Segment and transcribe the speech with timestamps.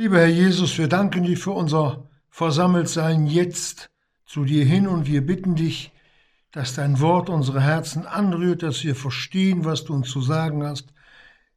[0.00, 3.90] Lieber Herr Jesus, wir danken dir für unser Versammeltsein jetzt
[4.24, 5.92] zu dir hin und wir bitten dich,
[6.52, 10.86] dass dein Wort unsere Herzen anrührt, dass wir verstehen, was du uns zu sagen hast.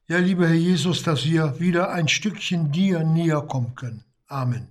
[0.09, 4.03] Ja, lieber Herr Jesus, dass wir wieder ein Stückchen dir näher kommen können.
[4.27, 4.67] Amen.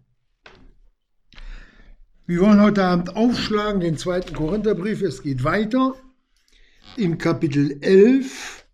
[2.27, 5.01] Wir wollen heute Abend aufschlagen den zweiten Korintherbrief.
[5.01, 5.95] Es geht weiter
[6.99, 8.67] im Kapitel 11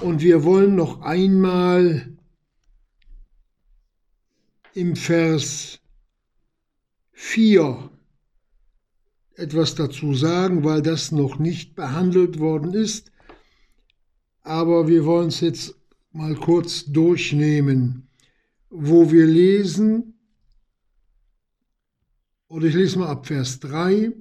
[0.00, 2.06] und wir wollen noch einmal
[4.74, 5.80] im Vers
[7.12, 7.90] 4
[9.34, 13.10] etwas dazu sagen, weil das noch nicht behandelt worden ist.
[14.42, 15.74] Aber wir wollen es jetzt
[16.12, 18.08] mal kurz durchnehmen,
[18.70, 20.14] wo wir lesen,
[22.48, 24.12] oder ich lese mal ab Vers 3.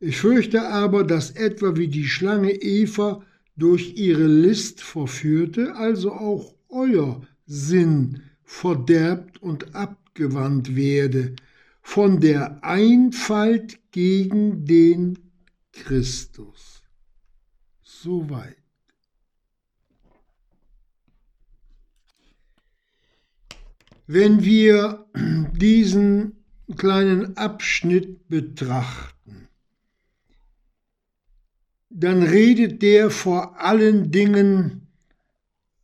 [0.00, 3.24] Ich fürchte aber, dass etwa wie die Schlange Eva
[3.56, 11.36] durch ihre List verführte, also auch euer Sinn verderbt und abgewandt werde
[11.82, 15.18] von der Einfalt gegen den
[15.72, 16.82] Christus.
[17.82, 18.56] Soweit.
[24.06, 25.06] Wenn wir
[25.52, 26.42] diesen
[26.74, 29.48] kleinen Abschnitt betrachten,
[31.90, 34.88] dann redet der vor allen Dingen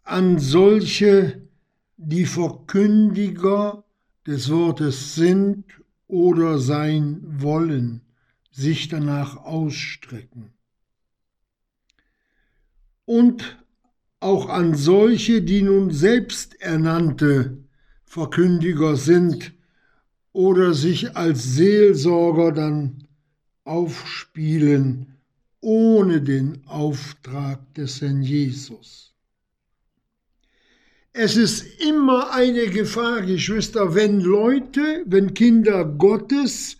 [0.03, 1.44] an solche
[1.97, 3.85] die Verkündiger
[4.27, 5.65] des Wortes sind
[6.07, 8.03] oder sein wollen,
[8.51, 10.53] sich danach ausstrecken.
[13.05, 13.59] Und
[14.21, 17.59] auch an solche, die nun selbsternannte
[18.05, 19.53] Verkündiger sind
[20.33, 23.07] oder sich als Seelsorger dann
[23.65, 25.15] aufspielen
[25.65, 29.14] ohne den Auftrag des Herrn Jesus.
[31.17, 36.79] Es ist immer eine Gefahr, Geschwister, wenn Leute, wenn Kinder Gottes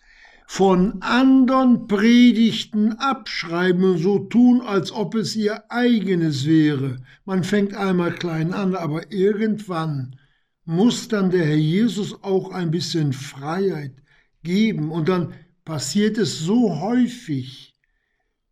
[0.49, 6.97] von anderen Predigten abschreiben und so tun, als ob es ihr eigenes wäre.
[7.25, 10.19] Man fängt einmal klein an, aber irgendwann
[10.65, 13.95] muss dann der Herr Jesus auch ein bisschen Freiheit
[14.43, 14.91] geben.
[14.91, 15.35] Und dann
[15.65, 17.77] passiert es so häufig,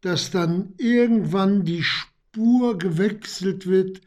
[0.01, 4.01] dass dann irgendwann die Spur gewechselt wird,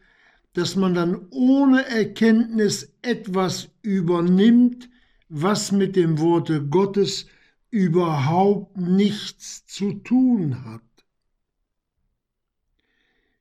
[0.56, 4.88] dass man dann ohne Erkenntnis etwas übernimmt,
[5.28, 7.26] was mit dem Worte Gottes
[7.68, 10.80] überhaupt nichts zu tun hat.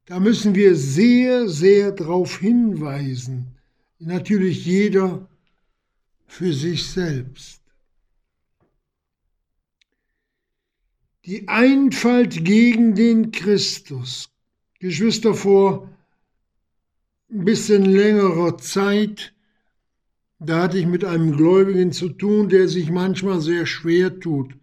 [0.03, 3.56] Da müssen wir sehr, sehr darauf hinweisen.
[3.97, 5.30] Natürlich jeder
[6.28, 7.62] für sich selbst.
[11.24, 14.30] Die Einfalt gegen den Christus.
[14.80, 15.94] Geschwister, vor
[17.31, 19.34] ein bisschen längerer Zeit,
[20.40, 24.56] da hatte ich mit einem Gläubigen zu tun, der sich manchmal sehr schwer tut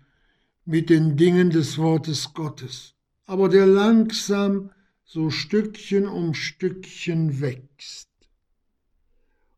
[0.64, 2.94] mit den Dingen des Wortes Gottes,
[3.26, 4.70] aber der langsam
[5.04, 8.08] so Stückchen um Stückchen wächst.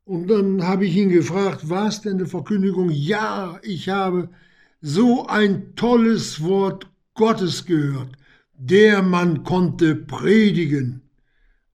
[0.04, 2.90] Und dann habe ich ihn gefragt, was denn eine Verkündigung?
[2.90, 4.30] Ja, ich habe
[4.80, 8.12] so ein tolles Wort Gottes gehört.
[8.52, 11.02] Der Mann konnte predigen.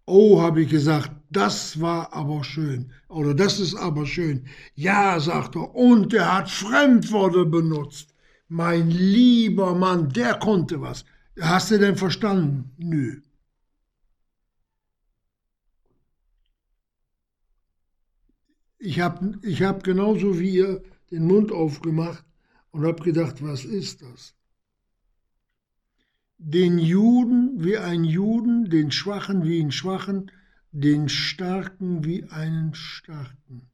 [0.07, 2.93] Oh, habe ich gesagt, das war aber schön.
[3.09, 4.47] Oder das ist aber schön.
[4.75, 8.15] Ja, sagt er, und er hat Fremdworte benutzt.
[8.49, 11.05] Mein lieber Mann, der konnte was.
[11.41, 12.73] Hast du denn verstanden?
[12.79, 13.21] Nö.
[18.79, 20.83] Ich habe ich hab genauso wie ihr
[21.13, 22.25] den Mund aufgemacht
[22.73, 24.35] und habe gedacht, was ist das?
[26.39, 30.31] Den Juden wie ein Juden, den Schwachen wie einen Schwachen,
[30.73, 33.71] den Starken wie einen Starken.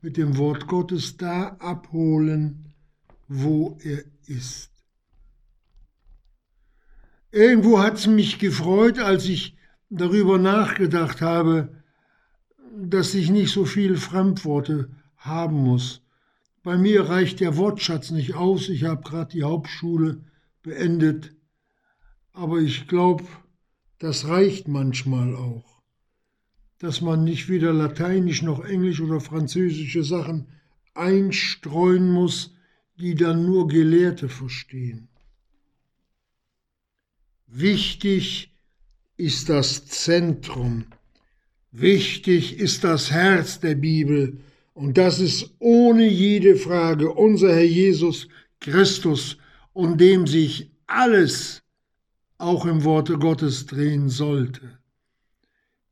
[0.00, 2.72] Mit dem Wort Gottes da abholen,
[3.28, 4.70] wo er ist.
[7.32, 9.56] Irgendwo hat es mich gefreut, als ich
[9.88, 11.82] darüber nachgedacht habe,
[12.76, 16.02] dass ich nicht so viele Fremdworte haben muss.
[16.62, 18.68] Bei mir reicht der Wortschatz nicht aus.
[18.68, 20.24] Ich habe gerade die Hauptschule
[20.62, 21.34] beendet.
[22.32, 23.24] Aber ich glaube,
[24.00, 25.82] das reicht manchmal auch,
[26.78, 30.46] dass man nicht wieder Lateinisch noch Englisch oder französische Sachen
[30.94, 32.54] einstreuen muss,
[32.98, 35.08] die dann nur Gelehrte verstehen.
[37.46, 38.54] Wichtig
[39.18, 40.86] ist das Zentrum,
[41.70, 44.40] wichtig ist das Herz der Bibel,
[44.72, 48.28] und das ist ohne jede Frage unser Herr Jesus
[48.60, 49.36] Christus,
[49.74, 51.62] um dem sich alles
[52.40, 54.78] auch im Worte Gottes drehen sollte.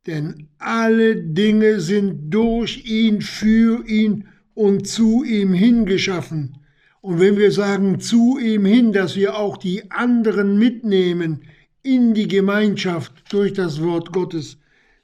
[0.06, 6.56] denn alle Dinge sind durch ihn, für ihn und zu ihm hingeschaffen.
[7.02, 11.42] Und wenn wir sagen zu ihm hin, dass wir auch die anderen mitnehmen
[11.82, 14.58] in die Gemeinschaft durch das Wort Gottes,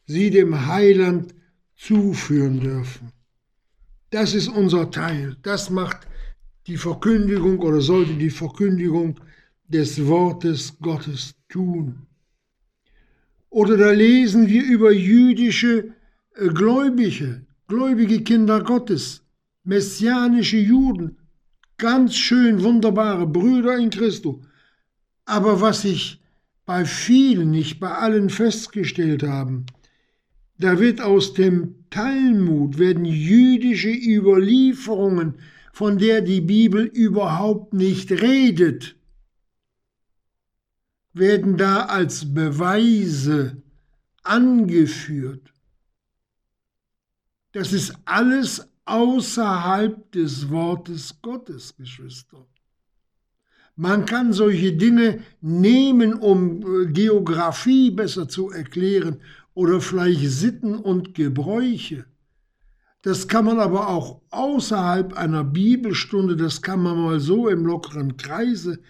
[0.06, 1.35] sie dem Heiland
[1.76, 3.12] zuführen dürfen.
[4.11, 5.37] Das ist unser Teil.
[5.43, 6.06] Das macht
[6.67, 9.20] die Verkündigung oder sollte die Verkündigung
[9.69, 12.06] des Wortes Gottes tun.
[13.50, 15.94] Oder da lesen wir über jüdische
[16.34, 19.22] äh, Gläubige, gläubige Kinder Gottes,
[19.62, 21.16] messianische Juden,
[21.78, 24.37] ganz schön wunderbare Brüder in Christus.
[25.25, 26.20] Aber was ich
[26.67, 29.67] bei vielen, nicht bei allen festgestellt haben,
[30.58, 35.34] da wird aus dem Talmud, werden jüdische Überlieferungen,
[35.72, 38.96] von der die Bibel überhaupt nicht redet,
[41.14, 43.62] werden da als Beweise
[44.22, 45.52] angeführt.
[47.52, 52.44] Das ist alles außerhalb des Wortes Gottes, Geschwister.
[53.76, 59.20] Man kann solche Dinge nehmen, um äh, Geografie besser zu erklären
[59.55, 62.06] oder vielleicht Sitten und Gebräuche.
[63.02, 68.17] Das kann man aber auch außerhalb einer Bibelstunde, das kann man mal so im lockeren
[68.17, 68.81] Kreise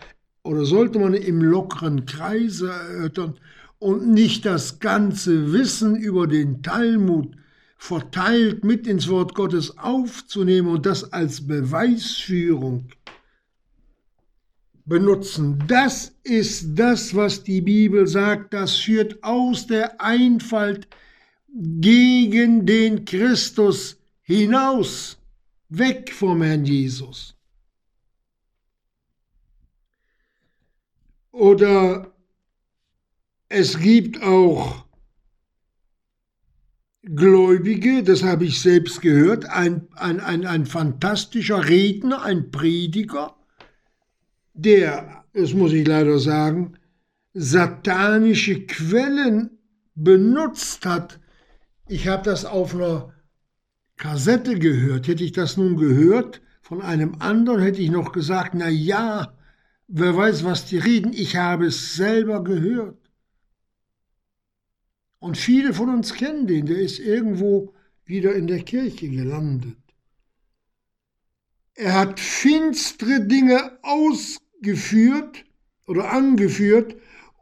[0.45, 3.35] oder sollte man im lockeren Kreise erörtern
[3.79, 7.35] und nicht das ganze Wissen über den Talmud
[7.77, 12.89] verteilt mit ins Wort Gottes aufzunehmen und das als Beweisführung
[14.85, 15.63] benutzen.
[15.67, 18.53] Das ist das, was die Bibel sagt.
[18.55, 20.87] Das führt aus der Einfalt
[21.49, 25.19] gegen den Christus hinaus,
[25.69, 27.35] weg vom Herrn Jesus.
[31.35, 32.15] Oder
[33.49, 34.85] es gibt auch
[37.03, 43.35] Gläubige, das habe ich selbst gehört, ein, ein, ein, ein fantastischer Redner, ein Prediger,
[44.53, 46.79] der, das muss ich leider sagen,
[47.33, 49.59] satanische Quellen
[49.97, 51.19] benutzt hat.
[51.89, 53.13] Ich habe das auf einer
[53.97, 55.09] Kassette gehört.
[55.09, 59.35] Hätte ich das nun gehört von einem anderen, hätte ich noch gesagt, na ja,
[59.89, 61.13] wer weiß, was die reden.
[61.13, 62.99] Ich habe es selber gehört.
[65.19, 67.73] Und viele von uns kennen den, der ist irgendwo
[68.05, 69.79] wieder in der Kirche gelandet.
[71.75, 75.45] Er hat finstere Dinge aus geführt
[75.87, 76.97] oder angeführt,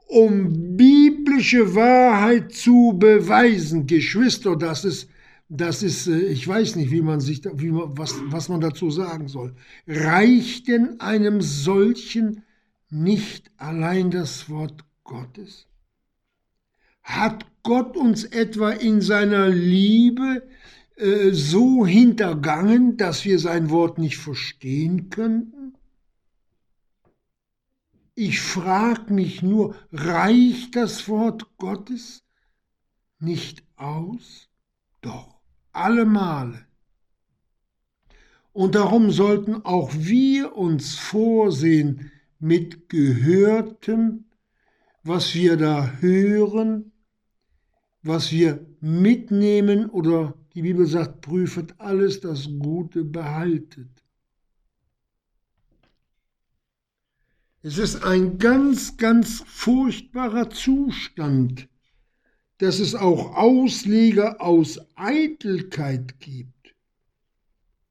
[0.07, 3.87] um biblische Wahrheit zu beweisen.
[3.87, 5.09] Geschwister, das ist,
[5.55, 8.91] das ist, äh, ich weiß nicht, wie man sich, wie man, was, was man dazu
[8.91, 9.55] sagen soll.
[9.87, 12.43] Reicht denn einem solchen
[12.89, 15.69] nicht allein das Wort Gottes?
[17.03, 20.49] Hat Gott uns etwa in seiner Liebe
[20.97, 25.75] äh, so hintergangen, dass wir sein Wort nicht verstehen könnten?
[28.15, 32.25] Ich frage mich nur, reicht das Wort Gottes
[33.19, 34.49] nicht aus?
[35.03, 35.32] Doch,
[35.73, 36.67] alle Male.
[38.53, 44.25] Und darum sollten auch wir uns vorsehen mit Gehörtem,
[45.03, 46.93] was wir da hören,
[48.03, 53.89] was wir mitnehmen oder die Bibel sagt, prüfet alles, das Gute behaltet.
[57.63, 61.69] Es ist ein ganz, ganz furchtbarer Zustand,
[62.63, 66.75] dass es auch Ausleger aus Eitelkeit gibt.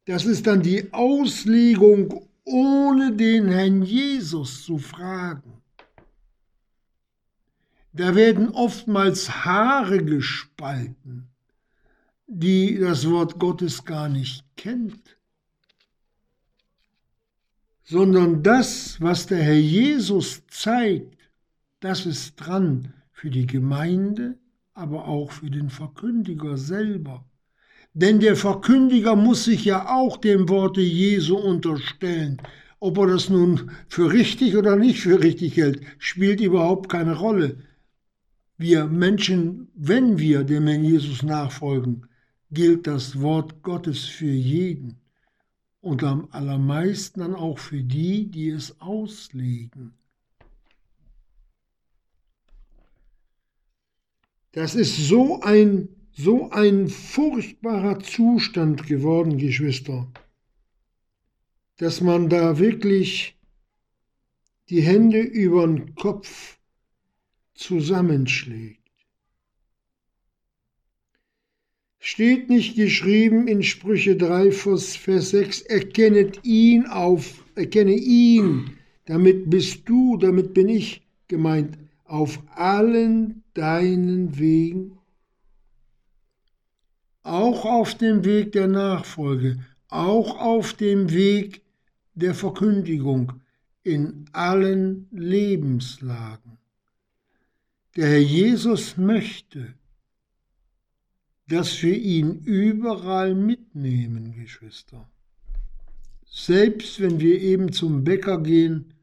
[0.05, 5.61] Das ist dann die Auslegung, ohne den Herrn Jesus zu fragen.
[7.91, 11.27] Da werden oftmals Haare gespalten,
[12.27, 15.17] die das Wort Gottes gar nicht kennt
[17.91, 21.17] sondern das, was der Herr Jesus zeigt,
[21.81, 24.37] das ist dran für die Gemeinde,
[24.73, 27.25] aber auch für den Verkündiger selber.
[27.93, 32.41] Denn der Verkündiger muss sich ja auch dem Worte Jesu unterstellen.
[32.79, 37.57] Ob er das nun für richtig oder nicht für richtig hält, spielt überhaupt keine Rolle.
[38.57, 42.07] Wir Menschen, wenn wir dem Herrn Jesus nachfolgen,
[42.51, 44.97] gilt das Wort Gottes für jeden
[45.81, 49.93] und am allermeisten dann auch für die, die es auslegen.
[54.53, 60.11] Das ist so ein, so ein furchtbarer Zustand geworden, Geschwister,
[61.77, 63.37] dass man da wirklich
[64.69, 66.57] die Hände über den Kopf
[67.53, 68.79] zusammenschlägt.
[71.99, 78.71] Steht nicht geschrieben in Sprüche 3, Vers 6, erkennet ihn auf, erkenne ihn,
[79.05, 84.97] damit bist du, damit bin ich gemeint, auf allen deinen Wegen,
[87.23, 91.61] auch auf dem Weg der Nachfolge, auch auf dem Weg
[92.13, 93.33] der Verkündigung
[93.83, 96.57] in allen Lebenslagen.
[97.95, 99.73] Der Herr Jesus möchte,
[101.47, 105.09] dass wir ihn überall mitnehmen, Geschwister.
[106.25, 108.93] Selbst wenn wir eben zum Bäcker gehen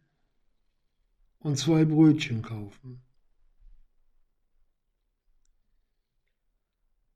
[1.41, 3.03] und zwei Brötchen kaufen.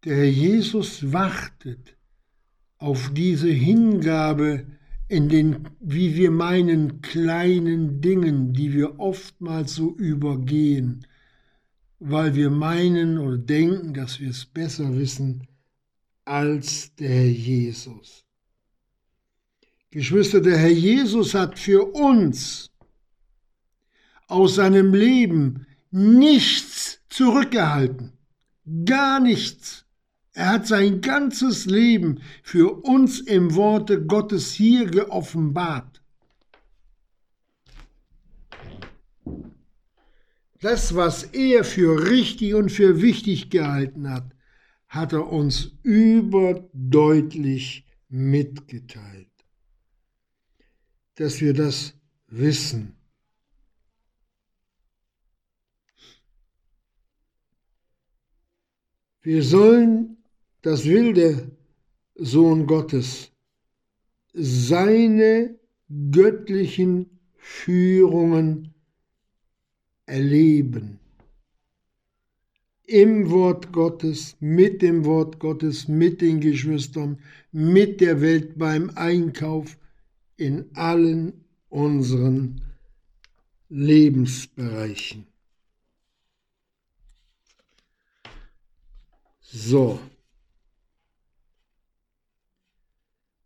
[0.04, 1.96] Der Herr Jesus wartet
[2.78, 4.66] auf diese Hingabe
[5.06, 11.06] in den, wie wir meinen, kleinen Dingen, die wir oftmals so übergehen,
[12.00, 15.46] weil wir meinen oder denken, dass wir es besser wissen
[16.24, 18.24] als der Herr Jesus.
[19.92, 22.72] Geschwister, der Herr Jesus hat für uns
[24.26, 28.14] aus seinem Leben nichts zurückgehalten,
[28.84, 29.84] gar nichts.
[30.34, 36.02] Er hat sein ganzes Leben für uns im Worte Gottes hier geoffenbart.
[40.60, 44.34] Das, was er für richtig und für wichtig gehalten hat,
[44.88, 49.28] hat er uns überdeutlich mitgeteilt.
[51.16, 51.94] Dass wir das
[52.28, 52.96] wissen.
[59.20, 60.21] Wir sollen,
[60.62, 61.50] das will der
[62.14, 63.30] Sohn Gottes,
[64.32, 65.58] seine
[66.10, 68.72] göttlichen Führungen
[70.06, 70.98] erleben.
[72.84, 77.18] Im Wort Gottes, mit dem Wort Gottes, mit den Geschwistern,
[77.50, 79.78] mit der Welt beim Einkauf,
[80.36, 82.60] in allen unseren
[83.68, 85.26] Lebensbereichen.
[89.40, 89.98] So.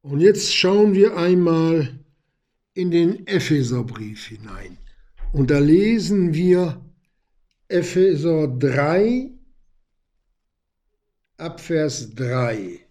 [0.07, 1.99] Und jetzt schauen wir einmal
[2.75, 4.79] in den Epheserbrief hinein.
[5.33, 6.81] Und da lesen wir
[7.67, 9.33] Epheser 3
[11.39, 12.87] ab Vers 3.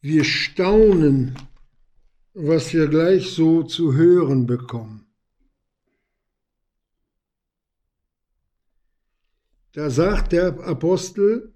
[0.00, 1.36] Wir staunen,
[2.32, 5.11] was wir gleich so zu hören bekommen.
[9.72, 11.50] Da sagt der Apostel,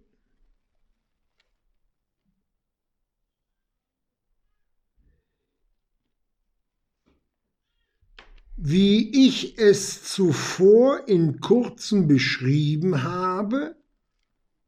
[8.57, 13.77] wie ich es zuvor in kurzem beschrieben habe,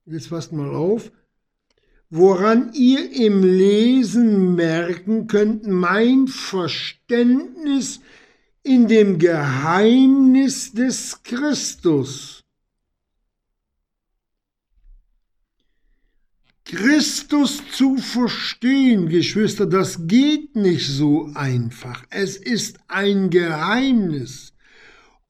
[0.04, 1.10] jetzt passt mal auf,
[2.10, 8.00] woran ihr im Lesen merken könnt, mein Verständnis
[8.62, 12.37] in dem Geheimnis des Christus.
[16.68, 22.04] Christus zu verstehen, Geschwister, das geht nicht so einfach.
[22.10, 24.52] Es ist ein Geheimnis.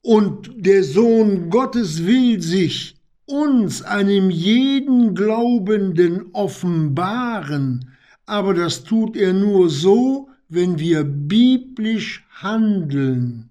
[0.01, 7.93] Und der Sohn Gottes will sich uns, einem jeden Glaubenden, offenbaren.
[8.25, 13.49] Aber das tut er nur so, wenn wir biblisch handeln.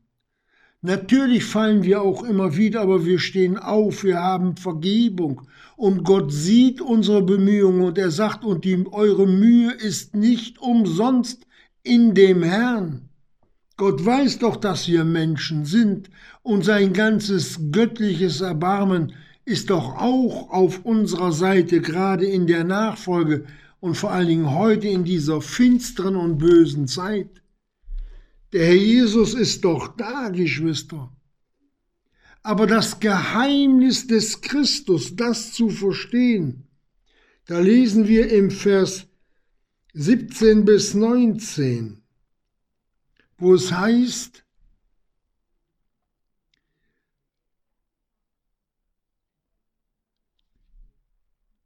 [0.83, 5.49] Natürlich fallen wir auch immer wieder, aber wir stehen auf, wir haben Vergebung.
[5.79, 11.47] Und Gott sieht unsere Bemühungen und er sagt, und die, eure Mühe ist nicht umsonst
[11.85, 13.11] in dem Herrn.
[13.77, 16.11] Gott weiß doch, dass wir Menschen sind
[16.43, 19.13] und sein ganzes göttliches Erbarmen
[19.45, 23.45] ist doch auch auf unserer Seite, gerade in der Nachfolge
[23.79, 27.41] und vor allen Dingen heute in dieser finsteren und bösen Zeit.
[28.53, 31.13] Der Herr Jesus ist doch da, Geschwister.
[32.43, 36.69] Aber das Geheimnis des Christus, das zu verstehen,
[37.47, 39.07] da lesen wir im Vers
[39.95, 42.03] 17 bis 19,
[43.39, 44.45] wo es heißt,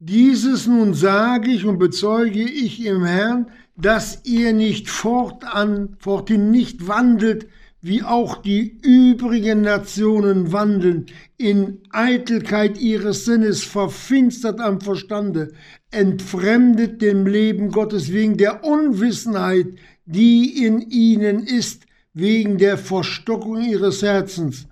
[0.05, 6.87] Dieses nun sage ich und bezeuge ich im Herrn, dass ihr nicht fortan, fortin nicht
[6.87, 7.47] wandelt,
[7.83, 11.05] wie auch die übrigen Nationen wandeln,
[11.37, 15.51] in Eitelkeit ihres Sinnes, verfinstert am Verstande,
[15.91, 19.67] entfremdet dem Leben Gottes wegen der Unwissenheit
[20.05, 24.67] die in ihnen ist, wegen der Verstockung ihres Herzens,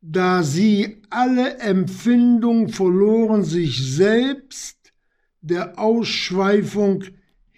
[0.00, 4.92] da sie alle Empfindung verloren, sich selbst
[5.40, 7.04] der Ausschweifung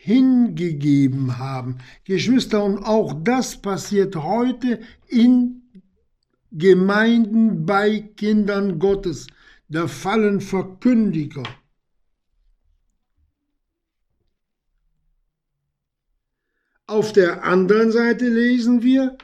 [0.03, 1.77] hingegeben haben.
[2.05, 5.63] Geschwister, und auch das passiert heute in
[6.51, 9.27] Gemeinden bei Kindern Gottes.
[9.69, 11.43] Da fallen Verkündiger.
[16.87, 19.17] Auf der anderen Seite lesen wir,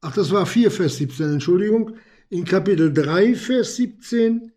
[0.00, 1.96] ach das war 4 Vers 17, Entschuldigung,
[2.28, 4.51] in Kapitel 3 Vers 17,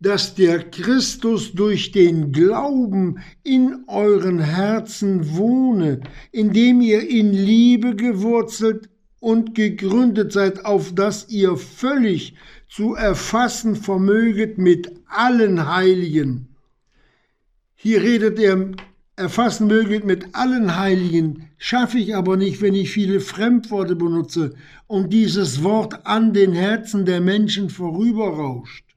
[0.00, 6.00] dass der Christus durch den Glauben in euren Herzen wohne,
[6.32, 8.88] indem ihr in Liebe gewurzelt
[9.20, 12.34] und gegründet seid, auf dass ihr völlig
[12.68, 16.48] zu erfassen vermöget mit allen Heiligen.
[17.74, 18.72] Hier redet er,
[19.16, 24.54] erfassen möget mit allen Heiligen, schaffe ich aber nicht, wenn ich viele Fremdworte benutze
[24.86, 28.93] und dieses Wort an den Herzen der Menschen vorüberrauscht.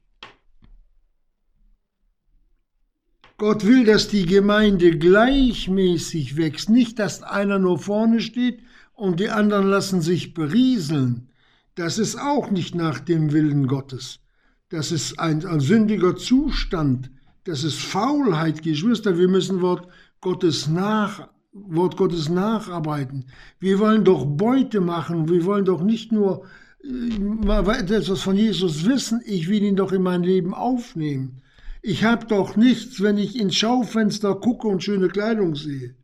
[3.40, 8.62] Gott will, dass die Gemeinde gleichmäßig wächst, nicht, dass einer nur vorne steht
[8.96, 11.30] und die anderen lassen sich berieseln.
[11.76, 14.22] Das ist auch nicht nach dem Willen Gottes.
[14.70, 17.12] Das ist ein, ein sündiger Zustand.
[17.44, 19.20] Das ist Faulheit, Geschwister.
[19.20, 19.88] Wir müssen Wort
[20.20, 23.26] Gottes nach, Wort Gottes nacharbeiten.
[23.60, 25.30] Wir wollen doch Beute machen.
[25.30, 26.44] Wir wollen doch nicht nur
[26.84, 29.22] äh, etwas von Jesus wissen.
[29.26, 31.44] Ich will ihn doch in mein Leben aufnehmen.
[31.82, 35.96] Ich habe doch nichts, wenn ich ins Schaufenster gucke und schöne Kleidung sehe.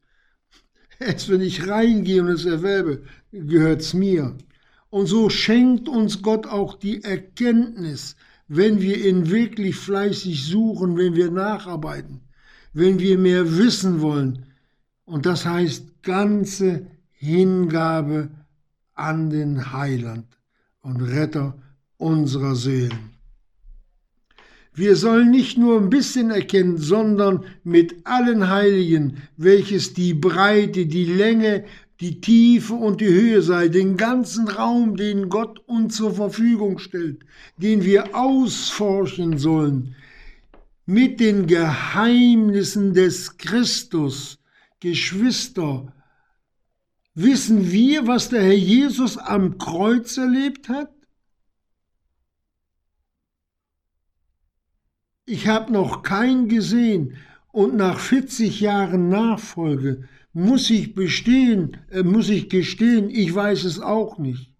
[0.99, 4.37] Erst wenn ich reingehe und es erwerbe, gehört es mir.
[4.89, 8.15] Und so schenkt uns Gott auch die Erkenntnis,
[8.47, 12.21] wenn wir ihn wirklich fleißig suchen, wenn wir nacharbeiten,
[12.73, 14.45] wenn wir mehr wissen wollen.
[15.05, 18.29] Und das heißt ganze Hingabe
[18.93, 20.27] an den Heiland
[20.81, 21.57] und Retter
[21.97, 23.12] unserer Seelen.
[24.75, 31.05] Wir sollen nicht nur ein bisschen erkennen, sondern mit allen Heiligen, welches die Breite, die
[31.05, 31.65] Länge,
[31.99, 37.23] die Tiefe und die Höhe sei, den ganzen Raum, den Gott uns zur Verfügung stellt,
[37.57, 39.95] den wir ausforschen sollen,
[40.85, 44.39] mit den Geheimnissen des Christus,
[44.79, 45.93] Geschwister,
[47.15, 50.92] wissen wir, was der Herr Jesus am Kreuz erlebt hat?
[55.25, 57.15] Ich habe noch keinen gesehen
[57.51, 63.79] und nach 40 Jahren Nachfolge muss ich bestehen, äh, muss ich gestehen, ich weiß es
[63.79, 64.51] auch nicht.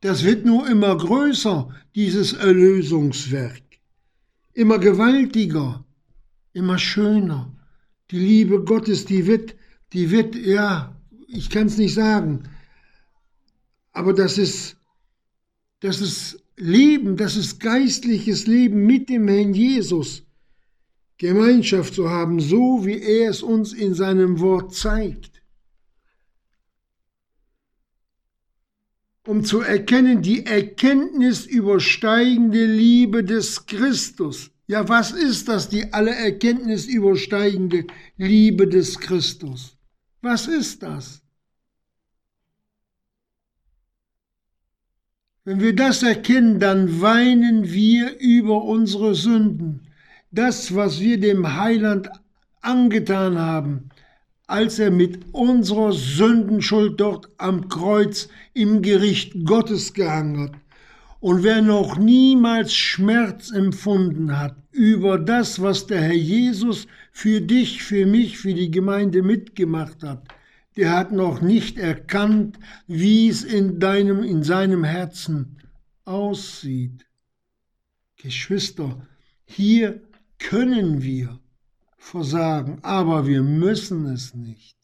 [0.00, 3.62] Das wird nur immer größer, dieses Erlösungswerk.
[4.54, 5.84] Immer gewaltiger,
[6.52, 7.54] immer schöner.
[8.10, 9.54] Die Liebe Gottes, die wird,
[9.92, 10.96] die wird, ja,
[11.28, 12.44] ich kann es nicht sagen,
[13.92, 14.79] aber das ist,
[15.80, 20.22] das ist Leben, das ist geistliches Leben mit dem Herrn Jesus.
[21.16, 25.42] Gemeinschaft zu haben, so wie er es uns in seinem Wort zeigt.
[29.26, 34.50] Um zu erkennen, die Erkenntnis übersteigende Liebe des Christus.
[34.66, 39.76] Ja, was ist das, die alle Erkenntnis übersteigende Liebe des Christus?
[40.22, 41.22] Was ist das?
[45.44, 49.80] Wenn wir das erkennen, dann weinen wir über unsere Sünden.
[50.30, 52.10] Das, was wir dem Heiland
[52.60, 53.88] angetan haben,
[54.46, 60.52] als er mit unserer Sündenschuld dort am Kreuz im Gericht Gottes gehangen hat.
[61.20, 67.82] Und wer noch niemals Schmerz empfunden hat über das, was der Herr Jesus für dich,
[67.82, 70.22] für mich, für die Gemeinde mitgemacht hat,
[70.80, 75.58] der hat noch nicht erkannt, wie es in deinem, in seinem Herzen
[76.06, 77.04] aussieht.
[78.16, 79.06] Geschwister,
[79.44, 80.00] hier
[80.38, 81.38] können wir
[81.98, 84.78] versagen, aber wir müssen es nicht.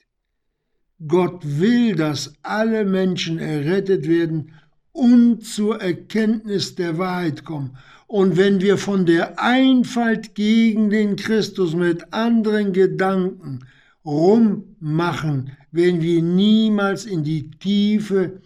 [1.09, 4.53] Gott will, dass alle Menschen errettet werden
[4.93, 7.79] und zur Erkenntnis der Wahrheit kommen.
[8.07, 13.61] Und wenn wir von der Einfalt gegen den Christus mit anderen Gedanken
[14.07, 18.41] rummachen, werden wir niemals in die Tiefe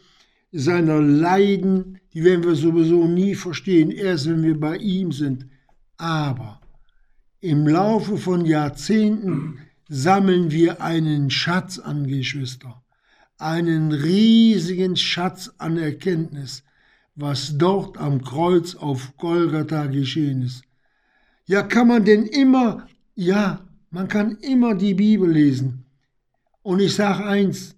[0.51, 5.47] seiner Leiden, die werden wir sowieso nie verstehen, erst wenn wir bei ihm sind.
[5.97, 6.61] Aber
[7.41, 12.83] im Laufe von Jahrzehnten sammeln wir einen Schatz an Geschwister,
[13.39, 16.65] einen riesigen Schatz an Erkenntnis,
[17.15, 20.63] was dort am Kreuz auf Golgatha geschehen ist.
[21.47, 25.85] Ja, kann man denn immer, ja, Man kann immer die Bibel lesen.
[26.63, 27.77] Und ich sage eins,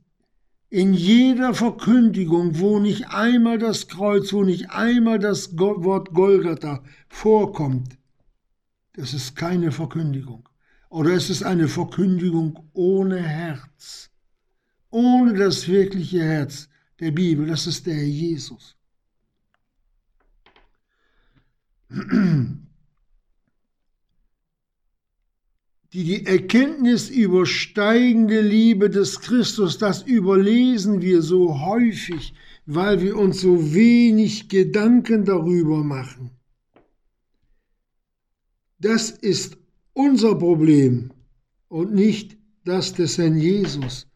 [0.68, 7.98] in jeder Verkündigung, wo nicht einmal das Kreuz, wo nicht einmal das Wort Golgatha vorkommt,
[8.94, 10.48] das ist keine Verkündigung.
[10.90, 14.10] Oder es ist eine Verkündigung ohne Herz,
[14.90, 16.68] ohne das wirkliche Herz
[17.00, 18.76] der Bibel, das ist der Herr Jesus.
[25.92, 32.32] die die Erkenntnis übersteigende Liebe des Christus, das überlesen wir so häufig,
[32.64, 36.30] weil wir uns so wenig Gedanken darüber machen.
[38.78, 39.58] Das ist
[39.92, 41.10] unser Problem
[41.68, 44.06] und nicht das des Herrn Jesus.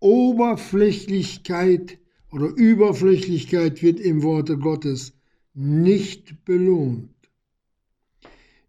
[0.00, 1.98] Oberflächlichkeit
[2.32, 5.12] oder Überflächlichkeit wird im Worte Gottes
[5.52, 7.13] nicht belohnt.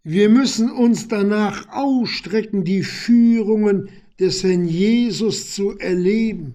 [0.08, 3.90] Wir müssen uns danach ausstrecken, die Führungen
[4.20, 6.54] des Herrn Jesus zu erleben.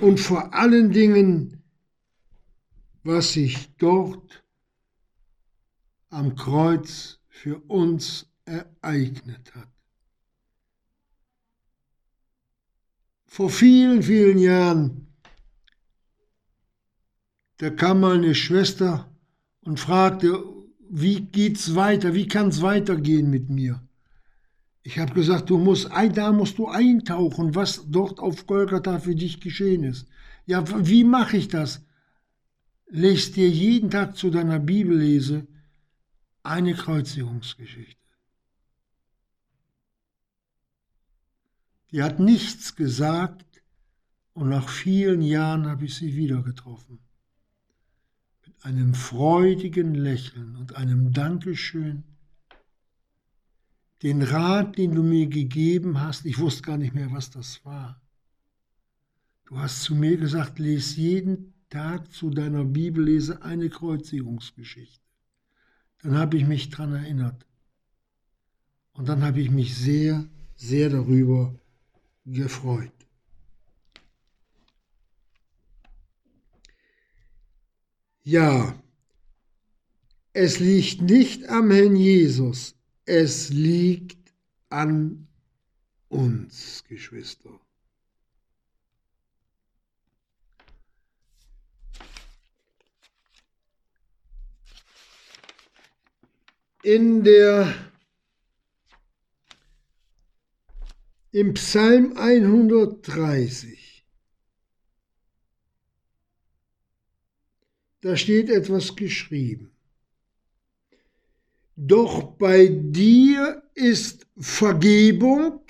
[0.00, 1.64] Und vor allen Dingen,
[3.02, 4.44] was sich dort
[6.10, 9.68] am Kreuz für uns ereignet hat.
[13.26, 15.12] Vor vielen, vielen Jahren,
[17.56, 19.12] da kam mal eine Schwester
[19.62, 20.59] und fragte,
[20.90, 22.14] wie geht's weiter?
[22.14, 23.80] Wie kann es weitergehen mit mir?
[24.82, 29.40] Ich habe gesagt, du musst, da musst du eintauchen, was dort auf Golgatha für dich
[29.40, 30.08] geschehen ist.
[30.46, 31.84] Ja, wie mache ich das?
[32.88, 35.46] Lest dir jeden Tag zu deiner Bibellese
[36.42, 38.00] eine Kreuzigungsgeschichte.
[41.92, 43.62] Die hat nichts gesagt
[44.32, 46.98] und nach vielen Jahren habe ich sie wieder getroffen
[48.62, 52.04] einem freudigen Lächeln und einem Dankeschön
[54.02, 58.00] den Rat, den du mir gegeben hast, ich wusste gar nicht mehr, was das war.
[59.46, 65.04] Du hast zu mir gesagt, lese jeden Tag zu deiner Bibellese eine Kreuzigungsgeschichte.
[66.02, 67.46] Dann habe ich mich daran erinnert.
[68.92, 71.54] Und dann habe ich mich sehr, sehr darüber
[72.24, 72.99] gefreut.
[78.30, 78.80] Ja,
[80.32, 84.32] es liegt nicht am Herrn Jesus, es liegt
[84.68, 85.26] an
[86.08, 87.58] uns, Geschwister.
[96.84, 97.74] In der
[101.32, 103.89] im Psalm 130
[108.00, 109.70] da steht etwas geschrieben.
[111.76, 115.60] Doch bei dir ist Vergebung,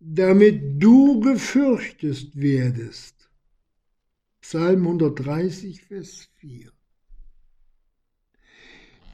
[0.00, 3.28] damit du gefürchtet werdest.
[4.40, 6.72] Psalm 130, Vers 4.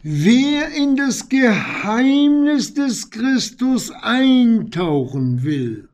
[0.02, 5.88] Wer in das Geheimnis des Christus eintauchen will,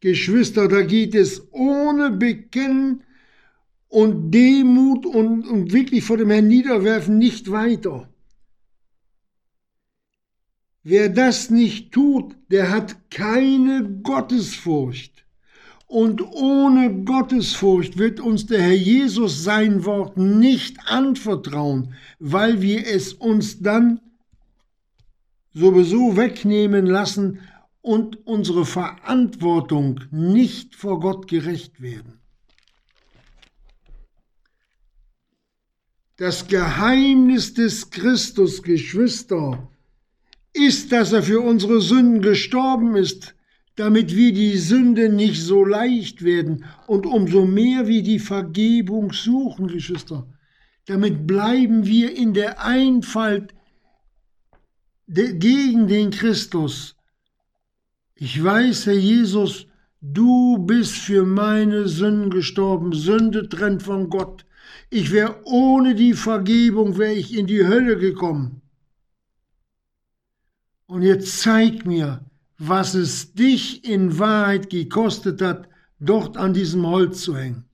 [0.00, 3.04] Geschwister, da geht es ohne Bekennen
[3.90, 8.08] und Demut und, und wirklich vor dem Herrn niederwerfen nicht weiter.
[10.82, 15.26] Wer das nicht tut, der hat keine Gottesfurcht.
[15.86, 23.12] Und ohne Gottesfurcht wird uns der Herr Jesus sein Wort nicht anvertrauen, weil wir es
[23.12, 24.00] uns dann
[25.52, 27.40] sowieso wegnehmen lassen
[27.82, 32.19] und unsere Verantwortung nicht vor Gott gerecht werden.
[36.20, 39.70] Das Geheimnis des Christus, Geschwister,
[40.52, 43.34] ist, dass er für unsere Sünden gestorben ist,
[43.76, 49.68] damit wir die Sünde nicht so leicht werden und umso mehr wir die Vergebung suchen,
[49.68, 50.26] Geschwister.
[50.84, 53.54] Damit bleiben wir in der Einfalt
[55.06, 56.96] gegen den Christus.
[58.14, 59.68] Ich weiß, Herr Jesus,
[60.02, 62.92] du bist für meine Sünden gestorben.
[62.92, 64.44] Sünde trennt von Gott.
[64.90, 68.60] Ich wäre ohne die Vergebung, wäre ich in die Hölle gekommen.
[70.86, 72.24] Und jetzt zeig mir,
[72.58, 75.68] was es dich in Wahrheit gekostet hat,
[76.00, 77.64] dort an diesem Holz zu hängen.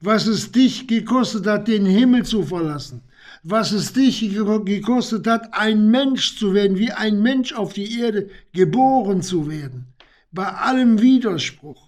[0.00, 3.02] Was es dich gekostet hat, den Himmel zu verlassen.
[3.42, 8.30] Was es dich gekostet hat, ein Mensch zu werden, wie ein Mensch auf die Erde
[8.52, 9.86] geboren zu werden.
[10.32, 11.87] Bei allem Widerspruch.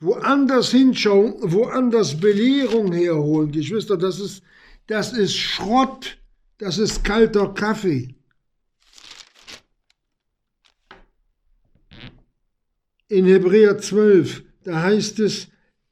[0.00, 3.52] Woanders hinschauen, woanders Belehrung herholen.
[3.52, 4.42] Geschwister, das ist,
[4.86, 6.18] das ist Schrott,
[6.58, 8.14] das ist kalter Kaffee.
[13.08, 15.48] In Hebräer 12, da heißt es,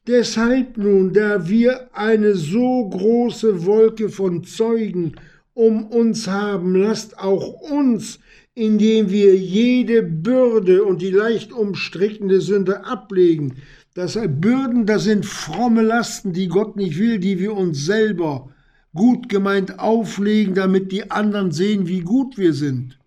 [0.06, 5.16] deshalb nun, da wir eine so große Wolke von Zeugen
[5.52, 8.20] um uns haben, lasst auch uns
[8.58, 13.58] indem wir jede Bürde und die leicht umstrickende Sünde ablegen.
[13.98, 18.54] Das sind Bürden, das sind fromme Lasten, die Gott nicht will, die wir uns selber
[18.94, 23.00] gut gemeint auflegen, damit die anderen sehen, wie gut wir sind.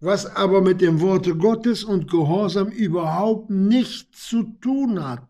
[0.00, 5.28] Was aber mit dem Worte Gottes und Gehorsam überhaupt nichts zu tun hat.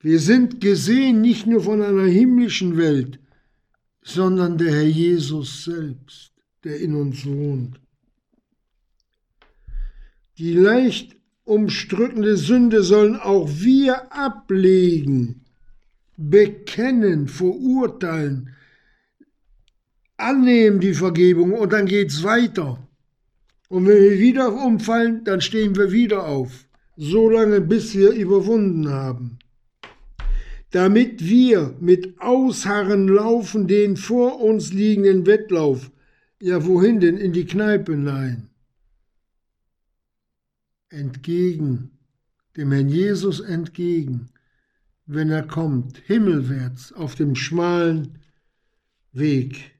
[0.00, 3.18] Wir sind gesehen nicht nur von einer himmlischen Welt,
[4.02, 7.80] sondern der Herr Jesus selbst, der in uns wohnt.
[10.40, 15.44] Die leicht umstrückende Sünde sollen auch wir ablegen,
[16.16, 18.56] bekennen, verurteilen,
[20.16, 22.88] annehmen die Vergebung und dann geht's weiter.
[23.68, 28.88] Und wenn wir wieder umfallen, dann stehen wir wieder auf, so lange bis wir überwunden
[28.88, 29.38] haben
[30.70, 35.90] damit wir mit Ausharren laufen den vor uns liegenden Wettlauf.
[36.40, 37.16] Ja, wohin denn?
[37.16, 37.96] In die Kneipe?
[40.90, 41.92] Entgegen,
[42.56, 44.28] dem Herrn Jesus entgegen,
[45.06, 48.18] wenn er kommt, himmelwärts auf dem schmalen
[49.12, 49.72] Weg,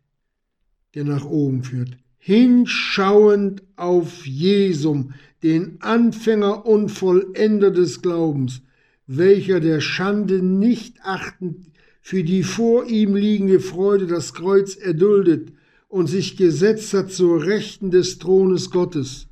[0.95, 8.63] der nach oben führt, hinschauend auf Jesum, den Anfänger und Vollender des Glaubens,
[9.09, 11.71] welcher der Schande nicht achtend
[12.01, 15.53] für die vor ihm liegende Freude das Kreuz erduldet
[15.89, 19.27] und sich gesetzt hat zur Rechten des Thrones Gottes.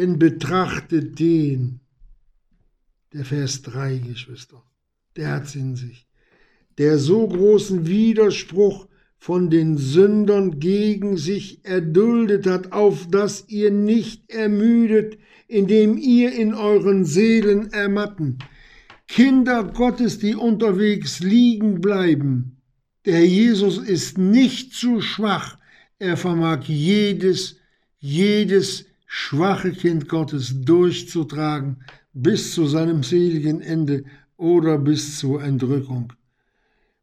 [0.00, 1.80] Denn betrachtet den,
[3.12, 4.64] der Vers 3, Geschwister,
[5.14, 6.08] der hat's in sich,
[6.78, 14.30] der so großen Widerspruch von den Sündern gegen sich erduldet hat, auf dass ihr nicht
[14.30, 18.38] ermüdet, indem ihr in euren Seelen ermatten.
[19.06, 22.56] Kinder Gottes, die unterwegs liegen bleiben.
[23.04, 25.58] Der Jesus ist nicht zu schwach.
[25.98, 27.58] Er vermag jedes,
[27.98, 34.04] jedes schwache Kind Gottes durchzutragen bis zu seinem seligen Ende
[34.36, 36.12] oder bis zur Entrückung.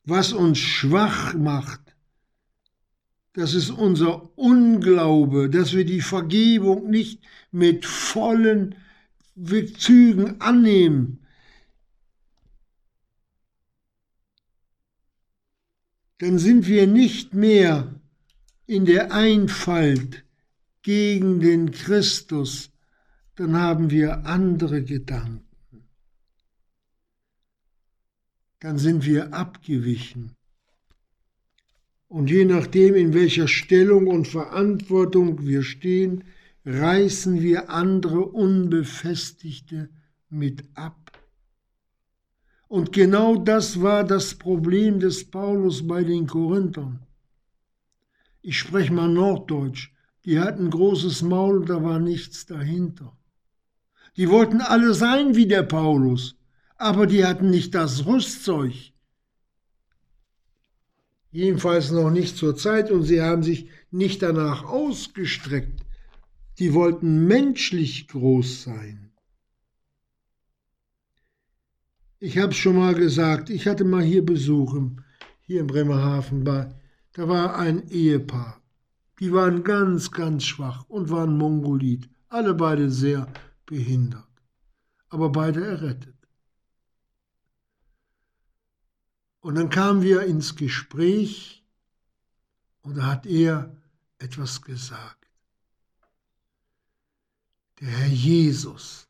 [0.06, 1.82] Was uns schwach macht,
[3.34, 8.76] das ist unser Unglaube, dass wir die Vergebung nicht mit vollen
[9.78, 11.20] Zügen annehmen.
[16.20, 18.00] Dann sind wir nicht mehr
[18.65, 20.24] in der Einfalt
[20.88, 22.71] gegen den Christus,
[23.36, 25.84] dann haben wir andere Gedanken.
[28.62, 30.32] Dann sind wir abgewichen.
[32.08, 36.23] Und je nachdem, in welcher Stellung und Verantwortung wir stehen,
[36.63, 39.89] reißen wir andere Unbefestigte
[40.30, 41.21] mit ab.
[42.69, 47.06] Und genau das war das Problem des Paulus bei den Korinthern.
[48.41, 49.91] Ich spreche mal Norddeutsch.
[50.28, 53.18] Die hatten großes Maul, da war nichts dahinter.
[54.18, 56.36] Die wollten alle sein wie der Paulus,
[56.76, 58.74] aber die hatten nicht das Rüstzeug,
[61.32, 65.86] jedenfalls noch nicht zur Zeit, und sie haben sich nicht danach ausgestreckt.
[66.60, 69.13] Die wollten menschlich groß sein.
[72.20, 74.78] Ich habe es schon mal gesagt, ich hatte mal hier Besuch,
[75.40, 76.70] hier in Bremerhaven, bei,
[77.13, 78.62] da war ein Ehepaar.
[79.20, 83.28] Die waren ganz, ganz schwach und waren Mongolit, alle beide sehr
[83.66, 84.28] behindert,
[85.10, 86.16] aber beide errettet.
[89.40, 91.66] Und dann kamen wir ins Gespräch
[92.82, 93.76] und da hat er
[94.20, 95.28] etwas gesagt.
[97.80, 99.08] Der Herr Jesus.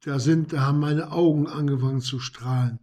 [0.00, 2.78] Da sind, da haben meine Augen angefangen zu strahlen.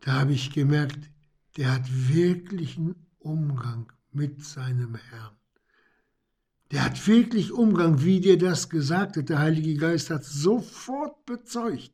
[0.00, 1.10] Da habe ich gemerkt,
[1.56, 5.36] der hat wirklichen Umgang mit seinem Herrn.
[6.70, 9.28] Der hat wirklich Umgang, wie dir das gesagt hat.
[9.28, 11.92] Der Heilige Geist hat sofort bezeugt.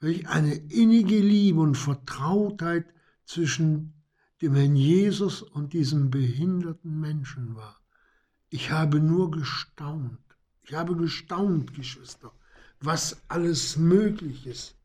[0.00, 2.86] Welch eine innige Liebe und Vertrautheit
[3.24, 3.94] zwischen
[4.42, 7.80] dem Herrn Jesus und diesem behinderten Menschen war.
[8.50, 10.18] Ich habe nur gestaunt.
[10.62, 12.32] Ich habe gestaunt, Geschwister,
[12.80, 14.76] was alles möglich ist.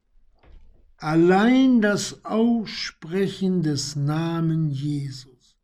[0.99, 5.57] Allein das Aussprechen des Namen Jesus.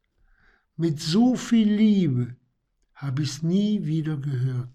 [0.78, 2.38] Mit so viel Liebe
[2.93, 4.69] habe ich es nie wieder gehört.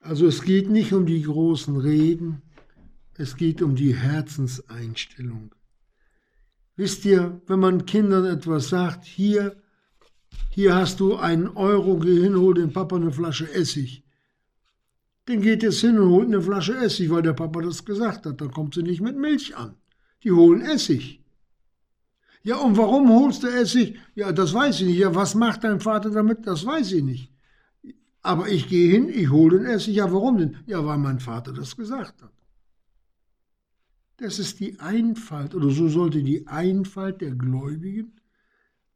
[0.00, 2.42] Also es geht nicht um die großen Reden,
[3.14, 5.54] es geht um die Herzenseinstellung.
[6.76, 9.60] Wisst ihr, wenn man Kindern etwas sagt, hier,
[10.50, 14.02] hier hast du einen Euro, geh hin, hol dem Papa eine Flasche Essig.
[15.26, 18.40] Dann geht es hin und holt eine Flasche Essig, weil der Papa das gesagt hat.
[18.40, 19.76] Dann kommt sie nicht mit Milch an.
[20.24, 21.22] Die holen Essig.
[22.42, 23.98] Ja, und warum holst du Essig?
[24.14, 24.98] Ja, das weiß ich nicht.
[24.98, 26.46] Ja, was macht dein Vater damit?
[26.46, 27.32] Das weiß ich nicht.
[28.22, 29.96] Aber ich gehe hin, ich hole den Essig.
[29.96, 30.56] Ja, warum denn?
[30.66, 32.32] Ja, weil mein Vater das gesagt hat.
[34.16, 38.20] Das ist die Einfalt, oder so sollte die Einfalt der Gläubigen